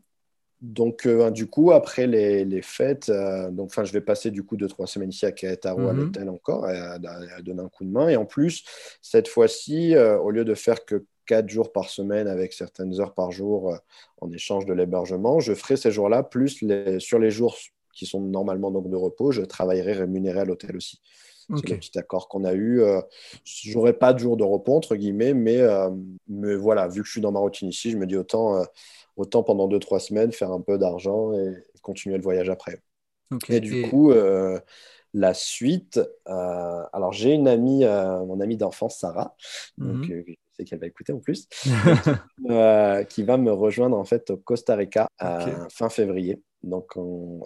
donc 0.60 1.06
euh, 1.06 1.30
du 1.30 1.46
coup, 1.46 1.72
après 1.72 2.06
les, 2.06 2.44
les 2.44 2.62
fêtes, 2.62 3.08
euh, 3.08 3.50
donc, 3.50 3.72
je 3.74 3.92
vais 3.92 4.00
passer 4.00 4.30
du 4.30 4.44
coup 4.44 4.56
deux, 4.56 4.68
trois 4.68 4.86
semaines 4.86 5.10
ici 5.10 5.26
à 5.26 5.32
Querétaro 5.32 5.88
à 5.88 5.92
mhm. 5.92 6.00
l'hôtel 6.00 6.28
encore, 6.28 6.64
à, 6.66 6.98
donner 6.98 7.62
un 7.62 7.68
coup 7.68 7.84
de 7.84 7.90
main. 7.90 8.08
Et 8.08 8.16
en 8.16 8.26
plus, 8.26 8.64
cette 9.02 9.28
fois-ci, 9.28 9.96
au 9.96 10.30
lieu 10.30 10.44
de 10.44 10.54
faire 10.54 10.84
que 10.84 11.04
quatre 11.26 11.48
jours 11.48 11.72
par 11.72 11.88
semaine 11.88 12.28
avec 12.28 12.52
certaines 12.52 13.00
heures 13.00 13.14
par 13.14 13.32
jour 13.32 13.74
en 14.20 14.30
échange 14.30 14.66
de 14.66 14.74
l'hébergement, 14.74 15.40
je 15.40 15.54
ferai 15.54 15.76
ces 15.76 15.90
jours-là, 15.90 16.22
plus 16.22 16.60
les, 16.60 17.00
sur 17.00 17.18
les 17.18 17.30
jours 17.30 17.56
qui 17.94 18.06
sont 18.06 18.20
normalement 18.20 18.70
donc 18.70 18.90
de 18.90 18.96
repos, 18.96 19.30
je 19.30 19.42
travaillerai 19.42 19.92
rémunéré 19.92 20.40
à 20.40 20.44
l'hôtel 20.44 20.76
aussi. 20.76 21.00
C'est 21.48 21.70
le 21.70 21.76
petit 21.76 21.98
accord 21.98 22.28
qu'on 22.28 22.44
a 22.44 22.52
eu. 22.52 22.80
Euh, 22.80 23.00
J'aurais 23.44 23.92
pas 23.92 24.12
de 24.12 24.18
jour 24.18 24.36
de 24.36 24.44
repos, 24.44 24.74
entre 24.74 24.96
guillemets, 24.96 25.34
mais, 25.34 25.60
euh, 25.60 25.90
mais 26.28 26.54
voilà, 26.54 26.88
vu 26.88 27.00
que 27.00 27.06
je 27.06 27.12
suis 27.12 27.20
dans 27.20 27.32
ma 27.32 27.40
routine 27.40 27.68
ici, 27.68 27.90
je 27.90 27.96
me 27.96 28.06
dis 28.06 28.16
autant, 28.16 28.58
euh, 28.58 28.64
autant 29.16 29.42
pendant 29.42 29.68
2-3 29.68 30.00
semaines 30.00 30.32
faire 30.32 30.52
un 30.52 30.60
peu 30.60 30.78
d'argent 30.78 31.32
et 31.34 31.54
continuer 31.82 32.16
le 32.16 32.22
voyage 32.22 32.50
après. 32.50 32.80
Et 33.48 33.60
du 33.60 33.88
coup, 33.88 34.12
la 35.12 35.34
suite, 35.34 36.00
alors 36.26 37.12
j'ai 37.12 37.32
une 37.32 37.48
amie, 37.48 37.84
mon 37.84 38.40
amie 38.40 38.56
d'enfance, 38.56 38.98
Sarah, 38.98 39.34
donc, 39.78 40.08
mhm. 40.08 40.24
je 40.26 40.34
sais 40.52 40.64
qu'elle 40.64 40.78
va 40.78 40.86
écouter 40.86 41.12
en 41.12 41.18
plus, 41.18 41.48
qui 43.08 43.22
va 43.22 43.36
me 43.36 43.52
rejoindre 43.52 43.96
en 43.96 44.04
fait 44.04 44.30
au 44.30 44.36
Costa 44.36 44.76
Rica 44.76 45.08
fin 45.70 45.88
février. 45.88 46.40
Donc, 46.64 46.92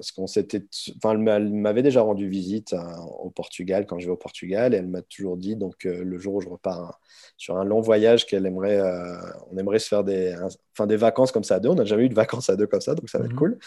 ce 0.00 0.12
qu'on 0.12 0.26
s'était, 0.26 0.64
enfin, 0.96 1.18
elle 1.26 1.52
m'avait 1.52 1.82
déjà 1.82 2.02
rendu 2.02 2.28
visite 2.28 2.72
euh, 2.72 2.96
au 3.20 3.30
Portugal 3.30 3.84
quand 3.86 3.98
je 3.98 4.06
vais 4.06 4.12
au 4.12 4.16
Portugal 4.16 4.74
et 4.74 4.76
elle 4.76 4.86
m'a 4.86 5.02
toujours 5.02 5.36
dit, 5.36 5.56
donc 5.56 5.86
euh, 5.86 6.04
le 6.04 6.18
jour 6.18 6.36
où 6.36 6.40
je 6.40 6.48
repars 6.48 6.80
hein, 6.80 6.92
sur 7.36 7.56
un 7.56 7.64
long 7.64 7.80
voyage, 7.80 8.26
qu'elle 8.26 8.46
aimerait, 8.46 8.78
euh, 8.78 9.16
on 9.50 9.58
aimerait 9.58 9.80
se 9.80 9.88
faire 9.88 10.04
des, 10.04 10.36
enfin, 10.72 10.86
des 10.86 10.96
vacances 10.96 11.32
comme 11.32 11.44
ça 11.44 11.56
à 11.56 11.60
deux. 11.60 11.68
On 11.68 11.74
n'a 11.74 11.84
jamais 11.84 12.04
eu 12.04 12.08
de 12.08 12.14
vacances 12.14 12.48
à 12.48 12.56
deux 12.56 12.66
comme 12.66 12.80
ça, 12.80 12.94
donc 12.94 13.08
ça 13.10 13.18
va 13.18 13.24
être 13.24 13.32
mhm. 13.32 13.38
cool. 13.38 13.58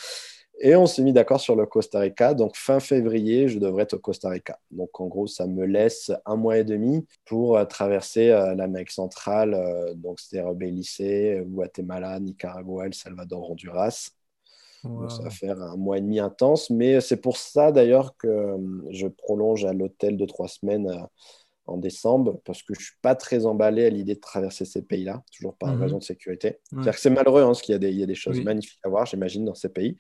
Et 0.64 0.76
on 0.76 0.86
s'est 0.86 1.02
mis 1.02 1.12
d'accord 1.12 1.42
sur 1.42 1.56
le 1.56 1.66
Costa 1.66 2.00
Rica. 2.00 2.34
Donc, 2.36 2.56
fin 2.56 2.80
février, 2.80 3.48
je 3.48 3.58
devrais 3.58 3.84
être 3.84 3.96
au 3.96 4.00
Costa 4.00 4.30
Rica. 4.30 4.60
Donc, 4.70 5.02
en 5.02 5.08
gros, 5.08 5.26
ça 5.26 5.48
me 5.48 5.66
laisse 5.66 6.12
un 6.26 6.36
mois 6.36 6.60
et 6.60 6.64
demi 6.64 7.04
pour 7.26 7.68
traverser 7.68 8.28
l'Amérique 8.28 8.92
centrale. 8.92 9.58
donc, 9.96 10.20
c'est-à-dire 10.20 10.54
Belize, 10.54 11.02
Guatemala, 11.46 12.20
Nicaragua, 12.20 12.86
El 12.86 12.94
Salvador, 12.94 13.50
Honduras. 13.50 14.12
Ça 14.82 15.24
va 15.24 15.30
faire 15.30 15.62
un 15.62 15.78
mois 15.78 16.00
et 16.00 16.02
demi 16.02 16.20
intense, 16.20 16.72
mais 16.72 17.02
c'est 17.02 17.18
pour 17.18 17.38
ça 17.38 17.72
d'ailleurs 17.72 18.16
que 18.18 18.28
euh, 18.28 18.58
je 18.90 19.08
prolonge 19.08 19.64
à 19.64 19.74
l'hôtel 19.74 20.18
de 20.18 20.26
trois 20.26 20.48
semaines 20.48 20.88
euh, 20.90 21.06
en 21.72 21.78
décembre 21.78 22.40
parce 22.46 22.64
que 22.64 22.74
je 22.74 22.84
suis 22.84 22.96
pas 23.02 23.16
très 23.16 23.46
emballé 23.46 23.86
à 23.86 23.90
l'idée 23.90 24.16
de 24.16 24.20
traverser 24.20 24.66
ces 24.66 24.82
pays-là, 24.82 25.24
toujours 25.36 25.56
par 25.56 25.74
mhm. 25.74 25.82
raison 25.82 25.98
de 25.98 26.04
sécurité. 26.04 26.60
C'est 26.96 27.10
malheureux, 27.10 27.42
hein, 27.42 27.48
parce 27.48 27.62
qu'il 27.62 27.74
y, 27.74 27.76
a 27.76 27.80
des, 27.80 27.90
il 27.90 28.00
y 28.00 28.04
a 28.04 28.06
des 28.06 28.16
choses 28.16 28.42
magnifiques 28.42 28.80
à 28.84 28.90
voir, 28.90 29.06
j'imagine, 29.06 29.46
dans 29.46 29.56
ces 29.56 29.70
pays. 29.70 29.98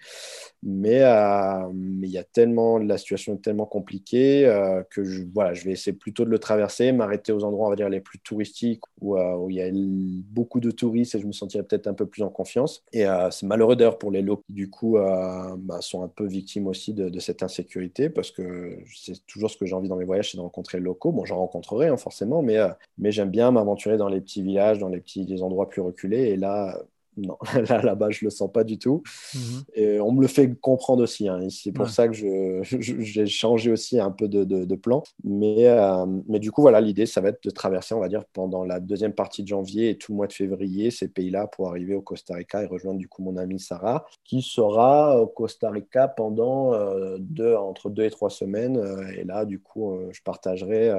Mais, 0.63 1.01
euh, 1.01 1.69
mais 1.73 2.07
il 2.07 2.13
y 2.13 2.17
a 2.17 2.23
tellement, 2.23 2.77
la 2.77 2.97
situation 2.97 3.35
est 3.35 3.41
tellement 3.41 3.65
compliquée 3.65 4.45
euh, 4.45 4.83
que 4.89 5.03
je, 5.03 5.23
voilà, 5.33 5.53
je 5.53 5.65
vais 5.65 5.71
essayer 5.71 5.95
plutôt 5.95 6.25
de 6.25 6.29
le 6.29 6.39
traverser, 6.39 6.91
m'arrêter 6.91 7.31
aux 7.31 7.43
endroits, 7.43 7.67
on 7.67 7.69
va 7.69 7.75
dire, 7.75 7.89
les 7.89 8.01
plus 8.01 8.19
touristiques 8.19 8.83
où, 8.99 9.17
euh, 9.17 9.35
où 9.35 9.49
il 9.49 9.55
y 9.55 9.61
a 9.61 9.69
beaucoup 9.73 10.59
de 10.59 10.71
touristes 10.71 11.15
et 11.15 11.19
je 11.19 11.25
me 11.25 11.31
sentirais 11.31 11.63
peut-être 11.63 11.87
un 11.87 11.93
peu 11.93 12.05
plus 12.05 12.23
en 12.23 12.29
confiance. 12.29 12.83
Et 12.93 13.05
c'est 13.31 13.45
malheureux 13.45 13.75
d'ailleurs 13.75 13.97
pour 13.97 14.11
les 14.11 14.21
locaux 14.21 14.43
qui, 14.47 14.53
du 14.53 14.69
coup, 14.69 14.97
bah, 14.97 15.79
sont 15.81 16.03
un 16.03 16.07
peu 16.07 16.25
victimes 16.25 16.67
aussi 16.67 16.93
de, 16.93 17.09
de 17.09 17.19
cette 17.19 17.43
insécurité 17.43 18.09
parce 18.09 18.31
que 18.31 18.77
c'est 18.95 19.25
toujours 19.25 19.49
ce 19.49 19.57
que 19.57 19.65
j'ai 19.65 19.75
envie 19.75 19.89
dans 19.89 19.95
mes 19.95 20.05
voyages, 20.05 20.31
c'est 20.31 20.37
de 20.37 20.41
rencontrer 20.41 20.77
les 20.77 20.83
locaux. 20.83 21.11
Bon, 21.11 21.25
j'en 21.25 21.37
rencontre 21.37 21.60
Hein, 21.71 21.97
forcément, 21.97 22.41
mais, 22.41 22.57
euh, 22.57 22.69
mais 22.97 23.11
j'aime 23.11 23.29
bien 23.29 23.51
m'aventurer 23.51 23.97
dans 23.97 24.07
les 24.07 24.21
petits 24.21 24.41
villages, 24.43 24.79
dans 24.79 24.89
les 24.89 24.99
petits 24.99 25.41
endroits 25.41 25.69
plus 25.69 25.81
reculés. 25.81 26.29
Et 26.29 26.37
là, 26.37 26.77
non, 27.17 27.37
là, 27.69 27.81
là-bas, 27.81 28.09
je 28.11 28.25
le 28.25 28.31
sens 28.31 28.51
pas 28.51 28.63
du 28.63 28.77
tout. 28.77 29.03
Mhm. 29.35 29.63
Et 29.73 29.99
on 29.99 30.11
me 30.11 30.21
le 30.21 30.27
fait 30.27 30.53
comprendre 30.55 31.03
aussi. 31.03 31.27
Hein. 31.27 31.47
C'est 31.49 31.71
pour 31.71 31.89
ça 31.89 32.07
que 32.07 32.13
je, 32.13 32.61
j'ai 32.63 33.25
changé 33.25 33.71
aussi 33.71 33.99
un 33.99 34.11
peu 34.11 34.27
de, 34.27 34.43
de, 34.43 34.75
plan. 34.75 35.03
Mais, 35.23 35.67
euh, 35.67 36.05
mais 36.27 36.39
du 36.39 36.51
coup, 36.51 36.61
voilà, 36.61 36.79
l'idée, 36.81 37.05
ça 37.05 37.21
va 37.21 37.29
être 37.29 37.43
de 37.43 37.49
traverser, 37.49 37.93
on 37.93 37.99
va 37.99 38.07
dire, 38.07 38.23
pendant 38.33 38.63
la 38.63 38.79
deuxième 38.79 39.13
partie 39.13 39.43
de 39.43 39.47
janvier 39.47 39.91
et 39.91 39.97
tout 39.97 40.13
le 40.13 40.17
mois 40.17 40.27
de 40.27 40.33
février, 40.33 40.91
ces 40.91 41.07
pays-là 41.07 41.47
pour 41.47 41.67
arriver 41.67 41.93
au 41.93 42.01
Costa 42.01 42.35
Rica 42.35 42.63
et 42.63 42.65
rejoindre 42.65 42.99
du 42.99 43.07
coup 43.07 43.21
mon 43.21 43.37
amie 43.37 43.59
Sarah, 43.59 44.05
qui 44.23 44.41
sera 44.41 45.21
au 45.21 45.27
Costa 45.27 45.69
Rica 45.69 46.07
pendant 46.07 46.73
euh, 46.73 47.17
deux, 47.19 47.55
entre 47.55 47.89
deux 47.89 48.03
et 48.03 48.11
trois 48.11 48.29
semaines. 48.29 48.81
et 49.17 49.23
là, 49.23 49.45
du 49.45 49.59
coup, 49.59 49.97
je 50.11 50.21
partagerai 50.23 50.91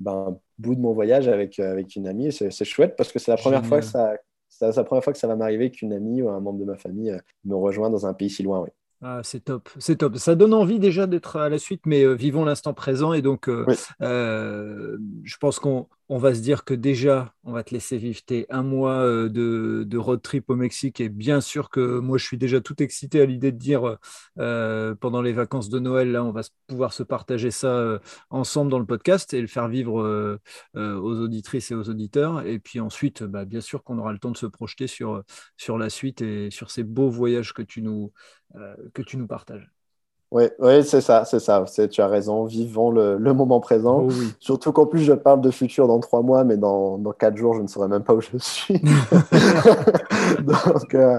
ben, 0.00 0.38
bout 0.58 0.74
de 0.74 0.80
mon 0.80 0.92
voyage 0.92 1.28
avec, 1.28 1.58
euh, 1.58 1.70
avec 1.70 1.94
une 1.96 2.06
amie. 2.06 2.32
C'est 2.32 2.64
chouette 2.64 2.96
parce 2.96 3.12
que 3.12 3.18
c'est 3.18 3.30
la 3.30 3.36
première 3.36 3.64
fois 3.64 3.80
que 3.80 3.86
ça, 3.86 4.14
c'est 4.48 4.74
la 4.74 4.84
première 4.84 5.04
fois 5.04 5.12
que 5.12 5.18
ça 5.18 5.28
va 5.28 5.36
m'arriver 5.36 5.70
qu'une 5.70 5.92
amie 5.92 6.22
ou 6.22 6.28
un 6.30 6.40
membre 6.40 6.60
de 6.60 6.64
ma 6.64 6.76
famille 6.76 7.10
euh, 7.10 7.18
me 7.44 7.54
rejoint 7.54 7.90
dans 7.90 8.06
un 8.06 8.14
pays 8.14 8.30
si 8.30 8.42
loin. 8.42 8.60
Oui. 8.60 8.70
Ah, 9.02 9.20
c'est 9.24 9.40
top, 9.40 9.70
c'est 9.78 9.96
top. 9.96 10.16
Ça 10.18 10.34
donne 10.34 10.52
envie 10.52 10.78
déjà 10.78 11.06
d'être 11.06 11.36
à 11.36 11.48
la 11.48 11.58
suite, 11.58 11.86
mais 11.86 12.04
euh, 12.04 12.12
vivons 12.12 12.44
l'instant 12.44 12.74
présent. 12.74 13.14
Et 13.14 13.22
donc, 13.22 13.48
euh, 13.48 13.64
euh, 14.02 14.98
je 15.24 15.36
pense 15.38 15.58
qu'on 15.58 15.88
va 16.18 16.34
se 16.34 16.40
dire 16.40 16.64
que 16.64 16.74
déjà, 16.74 17.34
on 17.44 17.52
va 17.52 17.62
te 17.62 17.72
laisser 17.72 17.96
vivre 17.98 18.20
tes 18.24 18.46
un 18.50 18.62
mois 18.62 19.04
de, 19.28 19.96
road 19.96 20.22
trip 20.22 20.50
au 20.50 20.56
Mexique. 20.56 21.00
Et 21.00 21.08
bien 21.08 21.40
sûr 21.40 21.70
que 21.70 21.98
moi, 21.98 22.18
je 22.18 22.24
suis 22.24 22.38
déjà 22.38 22.60
tout 22.60 22.82
excité 22.82 23.20
à 23.20 23.26
l'idée 23.26 23.52
de 23.52 23.58
dire 23.58 23.98
pendant 24.36 25.22
les 25.22 25.32
vacances 25.32 25.68
de 25.68 25.78
Noël, 25.78 26.12
là, 26.12 26.24
on 26.24 26.32
va 26.32 26.42
pouvoir 26.66 26.92
se 26.92 27.02
partager 27.02 27.50
ça 27.50 28.00
ensemble 28.30 28.70
dans 28.70 28.78
le 28.78 28.86
podcast 28.86 29.32
et 29.34 29.40
le 29.40 29.46
faire 29.46 29.68
vivre 29.68 30.40
aux 30.74 31.20
auditrices 31.20 31.70
et 31.70 31.74
aux 31.74 31.88
auditeurs. 31.88 32.46
Et 32.46 32.58
puis 32.58 32.80
ensuite, 32.80 33.22
bah, 33.22 33.44
bien 33.44 33.60
sûr 33.60 33.82
qu'on 33.84 33.98
aura 33.98 34.12
le 34.12 34.18
temps 34.18 34.30
de 34.30 34.36
se 34.36 34.46
projeter 34.46 34.86
sur, 34.86 35.24
la 35.78 35.90
suite 35.90 36.22
et 36.22 36.50
sur 36.50 36.70
ces 36.70 36.84
beaux 36.84 37.10
voyages 37.10 37.54
euh, 38.56 38.76
que 38.92 39.02
tu 39.02 39.16
nous 39.16 39.26
partages. 39.26 39.70
Oui, 40.32 40.44
oui 40.60 40.84
c'est 40.84 41.00
ça, 41.00 41.24
c'est 41.24 41.40
ça. 41.40 41.64
Tu 41.90 42.00
as 42.00 42.06
raison, 42.06 42.44
vivons 42.44 42.92
le, 42.92 43.18
moment 43.18 43.58
présent. 43.58 44.06
Oh 44.08 44.12
Surtout 44.38 44.70
qu'en 44.70 44.86
plus, 44.86 45.00
je 45.00 45.12
parle 45.12 45.40
de 45.40 45.50
futur 45.50 45.88
dans 45.88 45.98
trois 45.98 46.22
mois, 46.22 46.44
mais 46.44 46.56
dans, 46.56 46.98
dans 46.98 47.10
quatre 47.10 47.36
jours, 47.36 47.54
je 47.54 47.62
ne 47.62 47.66
saurais 47.66 47.88
même 47.88 48.04
pas 48.04 48.14
où 48.14 48.20
je 48.20 48.38
suis. 48.38 48.74
donc, 50.40 50.94
euh, 50.94 51.18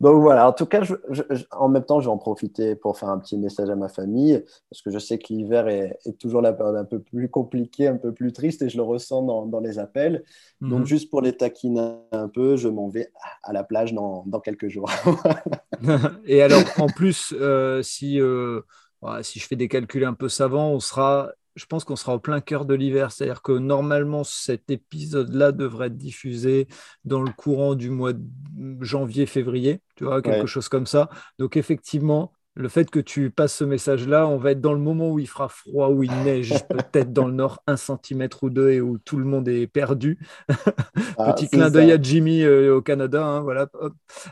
donc, 0.00 0.20
voilà, 0.20 0.48
en 0.48 0.52
tout 0.52 0.66
cas, 0.66 0.82
je, 0.82 0.94
en 1.52 1.68
même 1.68 1.84
temps, 1.84 2.00
je 2.00 2.06
vais 2.06 2.12
en 2.12 2.18
profiter 2.18 2.74
pour 2.74 2.98
faire 2.98 3.10
un 3.10 3.18
petit 3.18 3.38
message 3.38 3.70
à 3.70 3.76
ma 3.76 3.88
famille, 3.88 4.42
parce 4.70 4.82
que 4.82 4.90
je 4.90 4.98
sais 4.98 5.18
que 5.18 5.32
l'hiver 5.32 5.68
est, 5.68 5.96
est, 6.04 6.18
toujours 6.18 6.42
la 6.42 6.52
période 6.52 6.76
un 6.76 6.84
peu 6.84 6.98
plus 6.98 7.28
compliquée, 7.28 7.86
un 7.86 7.96
peu 7.96 8.12
plus 8.12 8.32
triste, 8.32 8.62
et 8.62 8.68
je 8.68 8.76
le 8.76 8.82
ressens 8.82 9.22
dans, 9.22 9.46
dans 9.46 9.60
les 9.60 9.78
appels. 9.78 10.24
Donc, 10.60 10.80
mhm. 10.80 10.86
juste 10.86 11.10
pour 11.10 11.22
les 11.22 11.36
taquiner 11.36 11.92
un 12.10 12.26
peu, 12.26 12.56
je 12.56 12.66
m'en 12.66 12.88
vais 12.88 13.12
à 13.44 13.52
la 13.52 13.62
plage 13.62 13.94
dans, 13.94 14.24
dans 14.26 14.40
quelques 14.40 14.68
jours. 14.68 14.90
et 16.26 16.42
alors, 16.42 16.62
en 16.78 16.88
plus, 16.88 17.32
euh, 17.40 17.82
si... 17.82 18.20
Euh, 18.20 18.47
si 19.22 19.38
je 19.38 19.46
fais 19.46 19.56
des 19.56 19.68
calculs 19.68 20.04
un 20.04 20.14
peu 20.14 20.28
savants, 20.28 20.70
on 20.70 20.80
sera, 20.80 21.30
je 21.54 21.66
pense 21.66 21.84
qu'on 21.84 21.96
sera 21.96 22.14
au 22.14 22.18
plein 22.18 22.40
cœur 22.40 22.64
de 22.64 22.74
l'hiver. 22.74 23.12
C'est-à-dire 23.12 23.42
que 23.42 23.52
normalement, 23.52 24.24
cet 24.24 24.70
épisode-là 24.70 25.52
devrait 25.52 25.86
être 25.88 25.96
diffusé 25.96 26.68
dans 27.04 27.22
le 27.22 27.32
courant 27.32 27.74
du 27.74 27.90
mois 27.90 28.12
de 28.12 28.84
janvier-février, 28.84 29.80
tu 29.96 30.04
vois, 30.04 30.22
quelque 30.22 30.46
chose 30.46 30.68
comme 30.68 30.86
ça. 30.86 31.08
Donc 31.38 31.56
effectivement, 31.56 32.32
le 32.58 32.68
fait 32.68 32.90
que 32.90 32.98
tu 32.98 33.30
passes 33.30 33.54
ce 33.54 33.62
message-là, 33.62 34.26
on 34.26 34.36
va 34.36 34.50
être 34.50 34.60
dans 34.60 34.72
le 34.72 34.80
moment 34.80 35.12
où 35.12 35.20
il 35.20 35.28
fera 35.28 35.48
froid, 35.48 35.90
où 35.90 36.02
il 36.02 36.10
neige, 36.24 36.52
peut-être 36.68 37.12
dans 37.12 37.28
le 37.28 37.32
nord 37.32 37.62
un 37.68 37.76
centimètre 37.76 38.42
ou 38.42 38.50
deux 38.50 38.70
et 38.70 38.80
où 38.80 38.98
tout 38.98 39.16
le 39.16 39.24
monde 39.24 39.48
est 39.48 39.68
perdu. 39.68 40.18
Ah, 41.16 41.32
Petit 41.32 41.48
clin 41.48 41.70
d'œil 41.70 41.92
à 41.92 42.02
Jimmy 42.02 42.42
euh, 42.42 42.76
au 42.76 42.82
Canada, 42.82 43.24
hein, 43.24 43.40
voilà. 43.42 43.68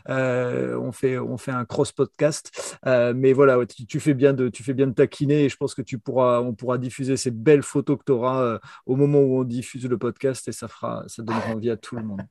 Euh, 0.09 0.77
on 0.77 0.91
fait 0.91 1.17
on 1.17 1.37
fait 1.37 1.51
un 1.51 1.63
cross 1.63 1.93
podcast, 1.93 2.77
euh, 2.85 3.13
mais 3.15 3.31
voilà, 3.31 3.57
tu, 3.65 3.99
fais 4.01 4.13
bien 4.13 4.33
de 4.33 4.49
tu 4.49 4.61
fais 4.61 4.73
bien 4.73 4.87
de 4.87 4.93
taquiner 4.93 5.45
et 5.45 5.49
je 5.49 5.55
pense 5.55 5.73
que 5.73 5.81
tu 5.81 5.97
pourras 5.97 6.41
on 6.41 6.53
pourra 6.53 6.77
diffuser 6.77 7.15
ces 7.15 7.31
belles 7.31 7.63
photos 7.63 7.97
que 7.97 8.03
tu 8.05 8.11
auras 8.11 8.59
au 8.85 8.95
moment 8.97 9.19
où 9.19 9.39
on 9.39 9.43
diffuse 9.43 9.87
le 9.87 9.97
podcast 9.97 10.47
et 10.49 10.51
ça 10.51 10.67
fera 10.67 11.03
ça 11.07 11.23
donnera 11.23 11.51
envie 11.51 11.69
à 11.69 11.77
tout 11.77 11.95
le 11.95 12.03
monde. 12.03 12.21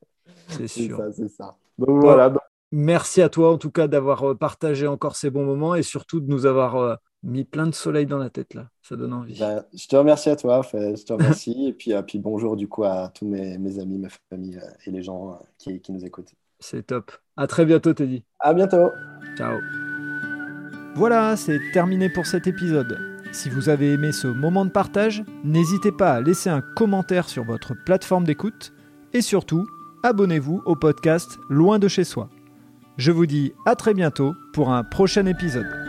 C'est 0.47 0.67
sûr. 0.67 1.01
C'est 1.13 1.29
ça, 1.29 1.55
Donc, 1.77 2.01
voilà. 2.01 2.31
Merci 2.71 3.21
à 3.21 3.29
toi 3.29 3.53
en 3.53 3.57
tout 3.57 3.71
cas 3.71 3.87
d'avoir 3.87 4.23
euh, 4.23 4.35
partagé 4.35 4.87
encore 4.87 5.15
ces 5.15 5.29
bons 5.29 5.45
moments 5.45 5.75
et 5.75 5.83
surtout 5.83 6.19
de 6.19 6.29
nous 6.29 6.45
avoir 6.45 6.75
euh, 6.75 6.95
mis 7.23 7.45
plein 7.45 7.65
de 7.65 7.73
soleil 7.73 8.05
dans 8.05 8.17
la 8.17 8.29
tête 8.29 8.53
là. 8.53 8.67
Ça 8.81 8.97
donne 8.97 9.13
envie. 9.13 9.39
Ben, 9.39 9.63
je 9.73 9.87
te 9.87 9.95
remercie 9.95 10.29
à 10.29 10.35
toi, 10.35 10.61
je 10.73 11.03
te 11.03 11.13
remercie 11.13 11.67
et 11.67 11.73
puis, 11.73 11.93
euh, 11.93 12.01
puis 12.01 12.19
bonjour 12.19 12.57
du 12.57 12.67
coup 12.67 12.83
à 12.83 13.09
tous 13.13 13.25
mes, 13.25 13.79
amis, 13.79 13.97
ma 13.97 14.09
famille 14.29 14.59
et 14.85 14.91
les 14.91 15.01
gens 15.01 15.39
qui, 15.57 15.81
nous 15.89 16.03
écoutent. 16.03 16.33
C'est 16.59 16.87
top. 16.87 17.11
À 17.37 17.47
très 17.47 17.65
bientôt 17.65 17.93
Teddy. 17.93 18.23
À 18.39 18.53
bientôt. 18.53 18.89
Ciao. 19.37 19.59
Voilà, 20.95 21.37
c'est 21.37 21.59
terminé 21.71 22.09
pour 22.09 22.25
cet 22.25 22.47
épisode. 22.47 22.99
Si 23.31 23.49
vous 23.49 23.69
avez 23.69 23.91
aimé 23.93 24.11
ce 24.11 24.27
moment 24.27 24.65
de 24.65 24.71
partage, 24.71 25.23
n'hésitez 25.43 25.91
pas 25.91 26.13
à 26.13 26.21
laisser 26.21 26.49
un 26.49 26.61
commentaire 26.75 27.29
sur 27.29 27.43
votre 27.43 27.75
plateforme 27.85 28.25
d'écoute 28.25 28.73
et 29.13 29.21
surtout, 29.21 29.67
abonnez-vous 30.03 30.63
au 30.65 30.75
podcast 30.75 31.37
Loin 31.49 31.79
de 31.79 31.87
chez 31.87 32.03
soi. 32.03 32.29
Je 32.97 33.11
vous 33.11 33.27
dis 33.27 33.53
à 33.67 33.75
très 33.75 33.93
bientôt 33.93 34.33
pour 34.53 34.71
un 34.71 34.83
prochain 34.83 35.27
épisode. 35.27 35.86